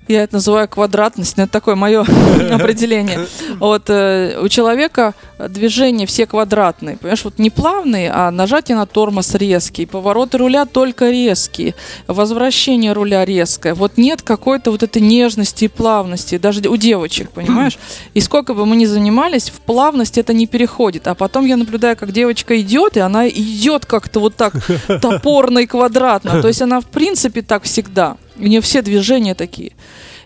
я 0.09 0.25
это 0.25 0.35
называю 0.35 0.69
квадратность, 0.69 1.37
но 1.37 1.45
это 1.45 1.53
такое 1.53 1.75
мое 1.75 2.01
определение. 2.51 3.27
Вот 3.59 3.89
э, 3.89 4.39
у 4.43 4.49
человека 4.49 5.15
движения 5.39 6.07
все 6.07 6.27
квадратные, 6.27 6.97
понимаешь, 6.97 7.25
вот 7.25 7.39
не 7.39 7.51
плавные, 7.51 8.11
а 8.13 8.31
нажатие 8.31 8.77
на 8.77 8.87
тормоз 8.87 9.35
резкий, 9.35 9.87
повороты 9.87 10.39
руля 10.39 10.67
только 10.67 11.11
резкие, 11.11 11.75
возвращение 12.07 12.93
руля 12.93 13.25
резкое. 13.25 13.75
Вот 13.75 13.97
нет 13.97 14.23
какой-то 14.23 14.71
вот 14.71 14.83
этой 14.83 15.01
нежности 15.01 15.65
и 15.65 15.69
плавности, 15.69 16.39
даже 16.39 16.61
у 16.69 16.77
девочек, 16.77 17.31
понимаешь? 17.31 17.79
И 18.15 18.21
сколько 18.21 18.55
бы 18.55 18.67
мы 18.67 18.77
ни 18.77 18.87
занимались, 18.87 19.51
в 19.51 19.61
плавность 19.61 20.19
это 20.19 20.33
не 20.33 20.47
переходит. 20.47 21.07
А 21.07 21.15
потом 21.15 21.47
я 21.47 21.57
наблюдаю, 21.57 21.97
как 21.97 22.13
девочка 22.13 22.61
идет, 22.61 22.97
и 22.97 23.01
она 23.01 23.29
идет 23.29 23.87
как-то 23.87 24.21
вот 24.21 24.35
так 24.37 24.55
топорно 25.01 25.61
и 25.61 25.67
квадратно. 25.67 26.43
То 26.43 26.49
есть 26.49 26.63
она 26.63 26.81
в 26.81 26.87
принципе 26.87 27.43
так 27.43 27.63
всегда. 27.63 28.17
У 28.41 28.47
нее 28.47 28.61
все 28.61 28.83
движения 28.83 29.35
такие. 29.35 29.73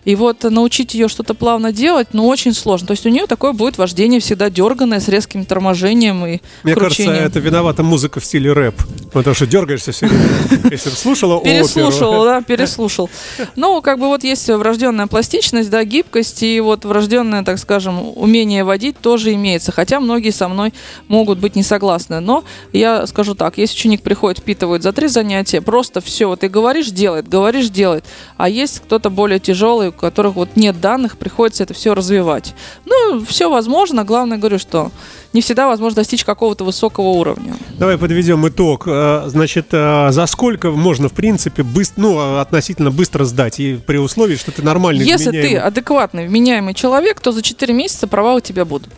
И 0.05 0.15
вот 0.15 0.43
научить 0.43 0.93
ее 0.93 1.07
что-то 1.07 1.33
плавно 1.33 1.71
делать, 1.71 2.09
ну, 2.13 2.27
очень 2.27 2.53
сложно. 2.53 2.87
То 2.87 2.91
есть 2.91 3.05
у 3.05 3.09
нее 3.09 3.25
такое 3.27 3.53
будет 3.53 3.77
вождение 3.77 4.19
всегда 4.19 4.49
дерганное, 4.49 4.99
с 4.99 5.07
резким 5.07 5.45
торможением 5.45 6.25
и 6.25 6.39
Мне 6.63 6.75
кручением. 6.75 7.15
кажется, 7.15 7.39
это 7.39 7.39
виновата 7.39 7.83
музыка 7.83 8.19
в 8.19 8.25
стиле 8.25 8.53
рэп. 8.53 8.75
Потому 9.11 9.35
что 9.35 9.47
дергаешься 9.47 9.91
все 9.91 10.07
время. 10.07 10.25
Если 10.71 10.89
бы 10.89 10.95
слушала 10.95 11.41
Переслушал, 11.43 12.25
да, 12.25 12.41
переслушал. 12.47 13.09
Ну, 13.55 13.81
как 13.81 13.99
бы 13.99 14.07
вот 14.07 14.23
есть 14.23 14.47
врожденная 14.47 15.07
пластичность, 15.07 15.69
да, 15.69 15.83
гибкость, 15.83 16.43
и 16.43 16.59
вот 16.59 16.85
врожденное, 16.85 17.43
так 17.43 17.57
скажем, 17.57 18.11
умение 18.15 18.63
водить 18.63 18.99
тоже 18.99 19.33
имеется. 19.33 19.71
Хотя 19.71 19.99
многие 19.99 20.31
со 20.31 20.47
мной 20.47 20.73
могут 21.07 21.39
быть 21.39 21.55
не 21.55 21.63
согласны. 21.63 22.19
Но 22.19 22.43
я 22.73 23.07
скажу 23.07 23.35
так, 23.35 23.57
если 23.57 23.75
ученик 23.75 24.01
приходит, 24.01 24.39
впитывает 24.39 24.83
за 24.83 24.91
три 24.91 25.07
занятия, 25.07 25.61
просто 25.61 26.01
все, 26.01 26.27
вот 26.27 26.41
ты 26.41 26.49
говоришь, 26.49 26.89
делает, 26.89 27.27
говоришь, 27.27 27.69
делает. 27.69 28.05
А 28.37 28.49
есть 28.49 28.79
кто-то 28.79 29.09
более 29.09 29.39
тяжелый, 29.39 29.91
у 29.95 29.99
которых 30.01 30.35
вот 30.35 30.49
нет 30.55 30.79
данных, 30.81 31.17
приходится 31.17 31.63
это 31.63 31.73
все 31.73 31.93
развивать. 31.95 32.53
Ну, 32.85 33.23
все 33.25 33.49
возможно. 33.49 34.03
Главное, 34.03 34.37
говорю, 34.37 34.59
что 34.59 34.91
не 35.33 35.41
всегда 35.41 35.67
возможно 35.67 35.97
достичь 35.97 36.23
какого-то 36.23 36.63
высокого 36.63 37.07
уровня. 37.09 37.55
Давай 37.77 37.97
подведем 37.97 38.47
итог. 38.47 38.83
Э, 38.87 39.23
Значит, 39.27 39.67
э, 39.71 40.07
за 40.11 40.25
сколько 40.27 40.71
можно, 40.71 41.09
в 41.09 41.13
принципе, 41.13 41.63
быс- 41.63 41.93
ну, 41.97 42.19
э, 42.19 42.41
относительно 42.41 42.91
быстро 42.91 43.25
сдать? 43.25 43.59
И 43.59 43.75
при 43.75 43.97
условии, 43.97 44.35
что 44.35 44.51
ты 44.51 44.61
нормальный, 44.61 45.05
Если 45.05 45.25
ты 45.31 45.37
вменяемый? 45.41 45.61
адекватный, 45.61 46.27
вменяемый 46.27 46.73
человек, 46.73 47.19
то 47.21 47.31
за 47.31 47.41
4 47.41 47.73
месяца 47.73 48.07
права 48.07 48.35
у 48.35 48.39
тебя 48.39 48.65
будут. 48.65 48.91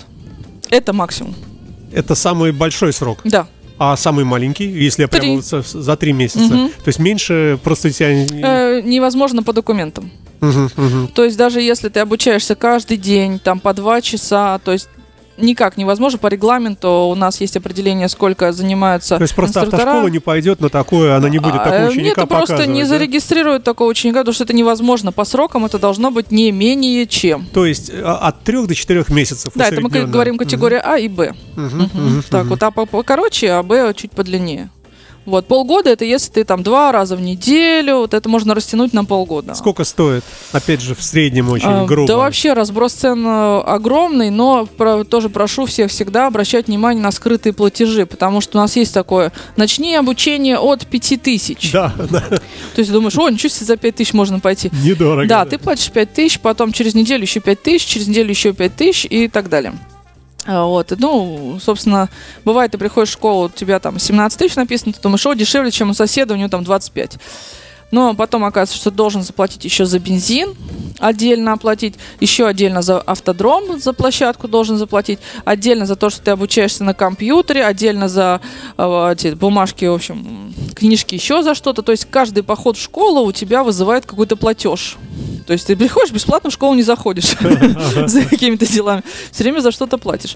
Это 0.70 0.94
максимум. 0.94 1.34
Это 1.94 2.16
самый 2.16 2.52
большой 2.52 2.92
срок. 2.94 3.20
Да. 3.24 3.48
А 3.80 3.96
самый 3.96 4.26
маленький, 4.26 4.66
если 4.66 5.04
я 5.04 5.08
Три. 5.08 5.20
прямо 5.20 5.36
вот 5.36 5.46
со- 5.46 5.62
за 5.62 5.96
три 5.98 6.12
месяца. 6.14 6.40
Мгм. 6.54 6.70
То 6.70 6.88
есть 6.88 7.00
меньше 7.00 7.60
просто 7.64 7.92
тебя... 7.92 8.10
Э, 8.12 8.82
невозможно 8.82 9.44
по 9.44 9.54
документам. 9.54 10.12
Мгм, 10.42 10.70
мгм. 10.76 11.08
То 11.10 11.24
есть 11.24 11.38
даже 11.38 11.62
если 11.62 11.90
ты 11.90 12.00
обучаешься 12.00 12.56
каждый 12.56 12.98
день, 12.98 13.40
там 13.40 13.60
по 13.60 13.74
два 13.74 14.02
часа, 14.02 14.60
то 14.60 14.72
есть 14.72 14.90
никак 15.38 15.78
невозможно. 15.78 16.20
По 16.20 16.28
регламенту 16.28 16.90
у 16.90 17.16
нас 17.16 17.42
есть 17.42 17.58
определение, 17.58 18.10
сколько 18.10 18.52
занимаются 18.52 19.18
То 19.18 19.24
есть 19.24 19.36
просто 19.36 19.62
автошкола 19.62 20.08
не 20.08 20.20
пойдет 20.20 20.60
на 20.60 20.70
такое, 20.70 21.16
она 21.16 21.30
не 21.30 21.40
будет 21.40 21.56
А, 21.56 21.60
такого 21.60 21.74
э, 21.74 21.88
ученика 21.90 22.04
Нет, 22.04 22.18
это 22.18 22.28
просто 22.28 22.54
показывать, 22.54 22.76
не 22.76 22.82
да? 22.84 22.88
зарегистрируют 22.88 23.64
такого 23.64 23.90
ученика, 23.90 24.20
потому 24.20 24.34
что 24.34 24.44
это 24.44 24.54
невозможно. 24.54 25.12
По 25.12 25.26
срокам 25.26 25.66
это 25.66 25.80
должно 25.80 26.12
быть 26.12 26.32
не 26.32 26.52
менее 26.52 27.08
чем. 27.08 27.46
То 27.54 27.66
есть 27.66 27.90
э, 27.90 28.02
от 28.02 28.44
трех 28.44 28.68
до 28.68 28.76
четырех 28.76 29.10
месяцев 29.10 29.52
Да, 29.56 29.68
это 29.68 29.82
мы 29.82 29.90
говорим 29.90 30.38
категория 30.38 30.80
А 30.80 30.98
и 30.98 31.08
Б. 31.08 31.34
Так 32.30 32.46
вот, 32.46 32.62
а 32.64 32.72
по- 32.72 32.86
покороче, 32.86 33.52
а 33.52 33.64
Б 33.64 33.94
чуть 33.96 34.12
подлиннее. 34.12 34.70
Вот, 35.28 35.46
полгода 35.46 35.90
это 35.90 36.06
если 36.06 36.32
ты 36.32 36.44
там 36.46 36.64
два 36.64 36.94
раза 36.94 37.18
в 37.18 37.22
неделю, 37.22 37.98
вот 37.98 38.14
это 38.14 38.30
можно 38.30 38.56
растянуть 38.56 38.94
на 38.94 39.04
полгода. 39.04 39.56
Сколько 39.56 39.84
стоит? 39.84 40.24
Опять 40.54 40.80
же, 40.82 40.96
в 40.96 41.04
среднем 41.04 41.50
очень 41.50 41.68
А, 41.68 41.86
грубо. 41.86 42.08
Да 42.08 42.16
вообще 42.16 42.54
разброс 42.54 42.94
цен 42.94 43.28
э, 43.28 43.60
огромный, 43.60 44.30
но 44.30 44.66
про- 44.66 45.04
тоже 45.04 45.28
прошу 45.28 45.66
всех 45.66 45.92
всегда 45.92 46.28
обращать 46.28 46.68
внимание 46.68 47.04
на 47.04 47.12
скрытые 47.12 47.52
платежи, 47.52 48.06
потому 48.06 48.40
что 48.40 48.58
у 48.58 48.62
нас 48.62 48.78
есть 48.78 48.94
такое, 48.94 49.34
начни 49.58 49.96
обучение 49.96 50.58
от 50.60 50.88
5000. 50.88 51.74
Да, 51.74 51.94
да, 52.10 52.22
То 52.22 52.40
есть 52.78 52.90
думаешь, 52.90 53.18
о, 53.18 53.28
ничего 53.30 53.50
себе, 53.50 53.66
за 53.66 53.76
5000 53.76 54.14
можно 54.14 54.40
пойти. 54.40 54.72
недорого. 54.82 55.28
Да, 55.28 55.44
ты 55.44 55.58
платишь 55.58 55.92
5000, 55.92 56.40
потом 56.40 56.72
через 56.72 56.96
неделю 56.96 57.24
еще 57.24 57.42
5000, 57.42 57.86
через 57.86 58.08
неделю 58.08 58.30
еще 58.30 58.54
5000 58.54 59.06
и 59.10 59.28
так 59.28 59.50
далее. 59.50 59.74
А, 60.48 60.66
Вот, 60.66 60.94
ну, 60.98 61.60
собственно, 61.62 62.10
бывает, 62.46 62.72
ты 62.72 62.78
приходишь 62.78 63.10
в 63.10 63.14
школу, 63.14 63.48
у 63.48 63.50
тебя 63.50 63.80
там 63.80 64.00
17 64.00 64.40
тысяч 64.40 64.56
написано, 64.56 64.94
ты 64.94 65.02
думаешь, 65.02 65.26
о, 65.26 65.34
дешевле, 65.34 65.72
чем 65.72 65.90
у 65.90 65.94
соседа, 65.94 66.34
у 66.34 66.38
него 66.38 66.48
там 66.48 66.64
25. 66.64 67.18
Но 67.92 68.14
потом 68.16 68.44
оказывается, 68.44 68.78
что 68.78 68.92
должен 68.92 69.24
заплатить 69.24 69.64
еще 69.64 69.86
за 69.86 70.00
бензин, 70.00 70.54
отдельно 71.00 71.54
оплатить, 71.54 71.96
еще 72.20 72.46
отдельно 72.48 72.82
за 72.82 73.00
автодром, 73.00 73.80
за 73.80 73.94
площадку 73.94 74.48
должен 74.48 74.78
заплатить, 74.78 75.20
отдельно 75.46 75.86
за 75.86 75.96
то, 75.96 76.10
что 76.10 76.22
ты 76.22 76.32
обучаешься 76.32 76.84
на 76.84 76.94
компьютере, 76.94 77.64
отдельно 77.66 78.10
за 78.10 78.42
э, 78.78 79.10
эти 79.14 79.30
бумажки, 79.36 79.86
в 79.86 79.94
общем, 79.94 80.54
книжки 80.76 81.16
еще 81.16 81.44
за 81.44 81.56
что-то. 81.56 81.82
То 81.82 81.92
есть 81.94 82.06
каждый 82.06 82.44
поход 82.44 82.78
в 82.78 82.82
школу 82.82 83.26
у 83.26 83.32
тебя 83.32 83.64
вызывает 83.64 84.06
какой-то 84.06 84.36
платеж. 84.36 84.98
То 85.46 85.54
есть 85.54 85.66
ты 85.68 85.78
приходишь, 85.78 86.12
бесплатно 86.12 86.50
в 86.50 86.54
школу 86.54 86.74
не 86.74 86.84
заходишь 86.84 87.36
за 88.06 88.24
какими-то 88.26 88.66
делами. 88.68 89.02
Все 89.32 89.44
время 89.46 89.62
за 89.62 89.72
что-то 89.72 89.98
платишь. 89.98 90.36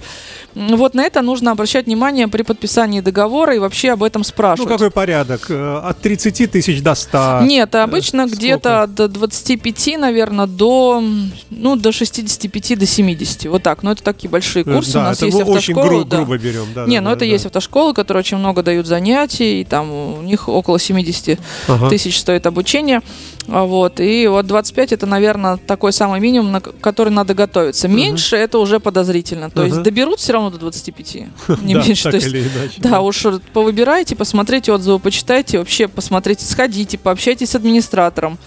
Вот 0.55 0.93
на 0.93 1.03
это 1.03 1.21
нужно 1.21 1.51
обращать 1.51 1.85
внимание 1.85 2.29
при 2.29 2.43
подписании 2.43 3.01
договора 3.01 3.55
и 3.55 3.59
вообще 3.59 3.91
об 3.91 4.03
этом 4.03 4.21
Ну, 4.21 4.23
спрашивать. 4.23 4.69
какой 4.69 4.89
порядок? 4.89 5.47
Э, 5.49 5.81
От 5.83 5.99
30 5.99 6.49
тысяч 6.49 6.81
до 6.81 6.95
100? 6.95 7.40
Нет, 7.45 7.75
обычно 7.75 8.27
сколько? 8.27 8.37
где-то 8.39 8.83
от 8.83 8.93
25, 8.95 9.97
наверное, 9.97 10.47
до, 10.47 11.03
ну, 11.49 11.75
до 11.75 11.91
65, 11.91 12.77
до 12.77 12.85
70. 12.85 13.45
Вот 13.45 13.63
так. 13.63 13.83
Но 13.83 13.91
это 13.91 14.03
такие 14.03 14.29
большие 14.29 14.63
Э, 14.65 14.73
курсы. 14.73 14.93
да, 14.93 14.99
У 14.99 15.03
нас 15.03 15.17
это 15.17 15.25
есть 15.27 15.37
мы 15.37 15.43
очень 15.45 15.73
автошколы. 15.73 15.87
гру- 15.87 16.03
да. 16.05 16.17
грубо 16.17 16.37
берем. 16.37 16.65
Да, 16.75 16.85
Не, 16.85 16.97
да, 16.97 17.01
ну 17.01 17.07
да, 17.09 17.11
это 17.13 17.19
да. 17.21 17.25
есть 17.25 17.45
автошколы, 17.45 17.93
которые 17.93 18.19
очень 18.21 18.37
много 18.37 18.63
дают 18.63 18.85
занятий, 18.87 19.61
и 19.61 19.63
там 19.63 19.91
у 19.91 20.21
них 20.21 20.49
около 20.49 20.79
70 20.79 21.39
Ага. 21.67 21.89
тысяч 21.89 22.19
стоит 22.19 22.45
обучение. 22.45 23.01
А 23.47 23.63
Вот. 23.65 23.99
И 23.99 24.27
вот 24.27 24.45
25 24.45 24.91
это, 24.93 25.05
наверное, 25.05 25.57
такой 25.57 25.91
самый 25.93 26.19
минимум, 26.19 26.51
на 26.51 26.61
который 26.61 27.09
надо 27.11 27.33
готовиться. 27.33 27.87
Меньше 27.87 28.35
это 28.35 28.59
уже 28.59 28.79
подозрительно. 28.79 29.49
То 29.49 29.63
есть 29.63 29.75
Ага. 29.75 29.83
доберут 29.83 30.19
все 30.19 30.33
равно 30.33 30.49
до 30.51 30.57
25, 30.59 31.27
не 31.61 31.73
меньше. 31.73 32.09
То 32.11 32.17
есть 32.17 32.29
да, 32.77 33.01
уж 33.01 33.23
повыбирайте, 33.53 34.15
посмотрите 34.15 34.71
отзывы, 34.73 34.99
почитайте, 34.99 35.57
вообще 35.59 35.87
посмотрите, 35.87 36.45
сходите, 36.45 36.97
пообщайтесь 36.97 37.30
с 37.39 37.55
администратором. 37.55 38.37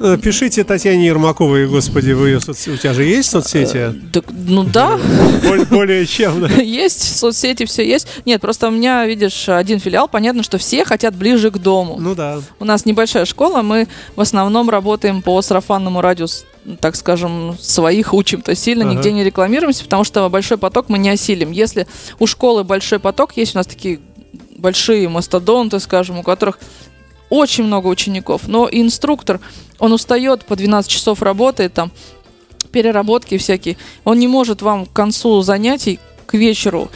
Э, 0.00 0.16
Пишите 0.20 0.64
Татьяне 0.64 1.06
Ермаковой, 1.06 1.68
господи, 1.68 2.12
вы 2.12 2.30
ее 2.30 2.38
соц- 2.38 2.72
у 2.72 2.76
тебя 2.76 2.92
же 2.94 3.04
есть 3.04 3.30
соцсети? 3.30 3.94
Так, 4.12 4.24
ну 4.30 4.64
да, 4.64 4.98
Более, 5.46 5.66
более 5.66 6.06
чем. 6.06 6.44
есть 6.60 7.16
соцсети, 7.18 7.66
все 7.66 7.86
есть. 7.86 8.08
Нет, 8.24 8.40
просто 8.40 8.68
у 8.68 8.70
меня, 8.70 9.06
видишь, 9.06 9.48
один 9.48 9.78
филиал, 9.78 10.08
понятно, 10.08 10.42
что 10.42 10.58
все 10.58 10.84
хотят 10.84 11.14
ближе 11.14 11.50
к 11.50 11.58
дому. 11.58 11.98
Ну 12.00 12.14
да. 12.14 12.40
У 12.58 12.64
нас 12.64 12.84
небольшая 12.86 13.26
школа, 13.26 13.62
мы 13.62 13.86
в 14.16 14.20
основном 14.20 14.70
работаем 14.70 15.22
по 15.22 15.40
сарафанному 15.42 16.00
радио, 16.00 16.26
с- 16.26 16.44
так 16.80 16.96
скажем, 16.96 17.56
своих 17.60 18.14
учим, 18.14 18.40
то 18.40 18.50
есть 18.50 18.62
сильно 18.62 18.84
Ага. 18.86 18.94
нигде 18.94 19.12
не 19.12 19.22
рекламируемся, 19.22 19.84
потому 19.84 20.04
что 20.04 20.28
большой 20.30 20.58
поток 20.58 20.88
мы 20.88 20.98
не 20.98 21.10
осилим. 21.10 21.50
Если 21.52 21.86
у 22.18 22.26
школы 22.26 22.64
большой 22.64 22.98
поток, 22.98 23.36
есть 23.36 23.54
у 23.54 23.58
нас 23.58 23.66
такие 23.66 24.00
большие 24.56 25.08
мастодонты, 25.08 25.78
скажем, 25.80 26.18
у 26.18 26.22
которых 26.22 26.58
очень 27.32 27.64
много 27.64 27.86
учеников, 27.86 28.46
но 28.46 28.68
инструктор, 28.70 29.40
он 29.78 29.94
устает, 29.94 30.44
по 30.44 30.54
12 30.54 30.90
часов 30.90 31.22
работает 31.22 31.72
там, 31.72 31.90
переработки 32.72 33.38
всякие, 33.38 33.78
он 34.04 34.18
не 34.18 34.28
может 34.28 34.60
вам 34.60 34.84
к 34.84 34.92
концу 34.92 35.40
занятий, 35.40 35.98
к 36.26 36.34
вечеру, 36.34 36.90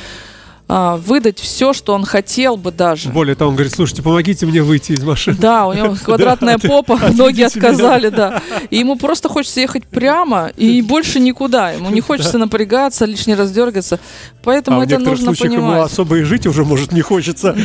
а, 0.68 0.96
выдать 0.96 1.38
все, 1.38 1.72
что 1.72 1.94
он 1.94 2.04
хотел 2.04 2.56
бы 2.56 2.72
даже. 2.72 3.10
Более 3.10 3.36
того, 3.36 3.50
он 3.50 3.56
говорит, 3.56 3.72
слушайте, 3.72 4.02
помогите 4.02 4.46
мне 4.46 4.62
выйти 4.62 4.92
из 4.92 5.02
машины. 5.04 5.36
Да, 5.38 5.68
у 5.68 5.72
него 5.72 5.96
квадратная 6.04 6.58
попа, 6.58 6.98
ноги 7.12 7.42
отказали, 7.42 8.08
да. 8.08 8.42
И 8.70 8.78
ему 8.78 8.96
просто 8.96 9.28
хочется 9.28 9.60
ехать 9.60 9.86
прямо 9.86 10.48
и 10.56 10.82
больше 10.82 11.20
никуда. 11.20 11.70
Ему 11.70 11.90
не 11.90 12.00
хочется 12.06 12.38
напрягаться, 12.38 13.04
лишний 13.04 13.34
раз 13.34 13.52
дергаться. 13.52 14.00
Поэтому 14.42 14.80
а 14.80 14.84
это 14.84 14.98
нужно 14.98 15.34
случаях 15.34 15.52
ему 15.52 15.70
понимать. 15.70 15.92
особо 15.92 16.18
и 16.18 16.22
жить 16.22 16.46
уже 16.46 16.64
может 16.64 16.92
не 16.92 17.00
хочется. 17.00 17.56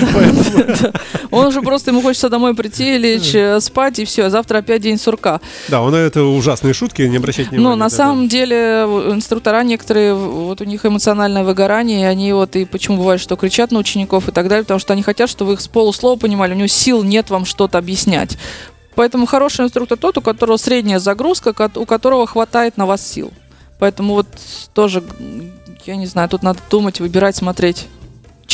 Он 1.32 1.48
уже 1.48 1.62
просто, 1.62 1.92
ему 1.92 2.02
хочется 2.02 2.30
домой 2.30 2.56
прийти, 2.56 2.98
лечь, 2.98 3.34
э, 3.34 3.60
спать, 3.62 4.00
и 4.00 4.06
все. 4.06 4.30
Завтра 4.30 4.60
опять 4.60 4.82
день 4.82 4.98
сурка. 4.98 5.40
да, 5.70 5.82
он 5.82 5.96
это 5.96 6.24
ужасные 6.24 6.74
шутки, 6.74 7.02
не 7.04 7.18
обращайте 7.18 7.52
внимания. 7.52 7.70
Но 7.70 7.76
на 7.76 7.90
самом 7.90 8.28
деле 8.28 8.56
э, 8.58 9.12
инструктора 9.14 9.64
некоторые, 9.64 10.14
вот 10.14 10.60
у 10.62 10.66
них 10.66 10.86
эмоциональное 10.86 11.44
выгорание, 11.44 12.02
и 12.02 12.04
они 12.04 12.34
вот, 12.34 12.56
и 12.56 12.66
почему 12.66 12.91
бывает, 12.98 13.22
что 13.22 13.36
кричат 13.36 13.72
на 13.72 13.80
учеников 13.80 14.28
и 14.30 14.32
так 14.32 14.48
далее, 14.48 14.64
потому 14.64 14.80
что 14.80 14.94
они 14.94 15.04
хотят, 15.04 15.30
чтобы 15.30 15.54
их 15.54 15.62
с 15.62 15.68
полуслова 15.68 16.18
понимали, 16.18 16.54
у 16.54 16.58
него 16.58 16.68
сил 16.68 17.04
нет 17.04 17.30
вам 17.30 17.46
что-то 17.46 17.78
объяснять. 17.78 18.38
Поэтому 18.96 19.26
хороший 19.26 19.66
инструктор 19.66 19.98
тот, 19.98 20.18
у 20.18 20.22
которого 20.22 20.58
средняя 20.58 21.00
загрузка, 21.00 21.54
у 21.76 21.86
которого 21.86 22.28
хватает 22.28 22.78
на 22.78 22.86
вас 22.86 23.06
сил. 23.06 23.32
Поэтому 23.80 24.14
вот 24.14 24.28
тоже, 24.74 25.04
я 25.86 25.96
не 25.96 26.06
знаю, 26.06 26.30
тут 26.30 26.44
надо 26.44 26.60
думать, 26.70 27.00
выбирать, 27.00 27.36
смотреть, 27.36 27.88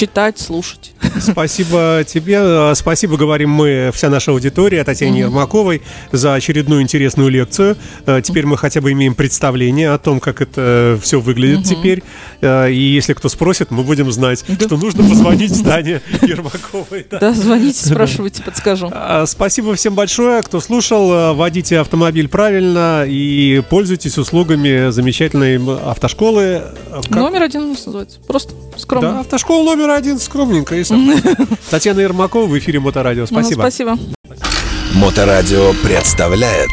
читать, 0.01 0.37
слушать. 0.39 0.91
Спасибо 1.19 2.03
тебе. 2.05 2.37
э, 2.39 2.73
Спасибо, 2.75 3.17
говорим 3.17 3.49
мы, 3.49 3.89
вся 3.93 4.09
наша 4.09 4.31
аудитория, 4.31 4.83
Татьяне 4.83 5.21
Ермаковой, 5.21 5.81
за 6.11 6.35
очередную 6.35 6.83
интересную 6.83 7.29
лекцию. 7.29 7.75
Э, 8.05 8.21
Теперь 8.23 8.45
мы 8.45 8.57
хотя 8.57 8.79
бы 8.81 8.91
имеем 8.91 9.15
представление 9.15 9.89
о 9.91 9.97
том, 9.97 10.19
как 10.19 10.41
это 10.41 10.99
все 11.01 11.19
выглядит 11.19 11.65
теперь. 11.65 12.03
Э, 12.41 12.69
И 12.71 12.75
если 12.77 13.13
кто 13.13 13.27
спросит, 13.29 13.71
мы 13.71 13.81
будем 13.83 14.11
знать, 14.11 14.45
что 14.59 14.77
нужно 14.77 15.03
позвонить 15.09 15.63
Тане 15.63 16.01
Ермаковой. 16.21 17.07
да. 17.09 17.19
Да, 17.19 17.33
звоните, 17.33 17.87
спрашивайте, 17.87 18.43
подскажу. 18.43 18.89
А, 18.93 19.25
Спасибо 19.25 19.73
всем 19.75 19.95
большое, 19.95 20.43
кто 20.43 20.59
слушал. 20.59 21.11
Э, 21.11 21.33
Водите 21.33 21.79
автомобиль 21.79 22.27
правильно 22.27 23.03
и 23.07 23.63
пользуйтесь 23.67 24.17
услугами 24.19 24.91
замечательной 24.91 25.57
автошколы. 25.89 26.41
Э, 26.43 27.01
как- 27.01 27.09
Номер 27.09 27.41
один 27.43 27.61
у 27.63 27.67
нас 27.69 27.85
называется. 27.85 28.19
Просто 28.27 28.53
скромно. 28.77 29.11
Да, 29.13 29.19
автошкола 29.21 29.63
номер 29.63 29.86
один, 29.95 30.19
скромненько. 30.19 30.75
и. 30.75 30.83
Татьяна 31.69 31.99
Ермакова 32.01 32.45
в 32.45 32.57
эфире 32.57 32.79
Моторадио. 32.79 33.21
Ну, 33.21 33.27
Спасибо. 33.27 33.61
спасибо. 33.61 33.97
Моторадио 34.93 35.73
представляет 35.83 36.69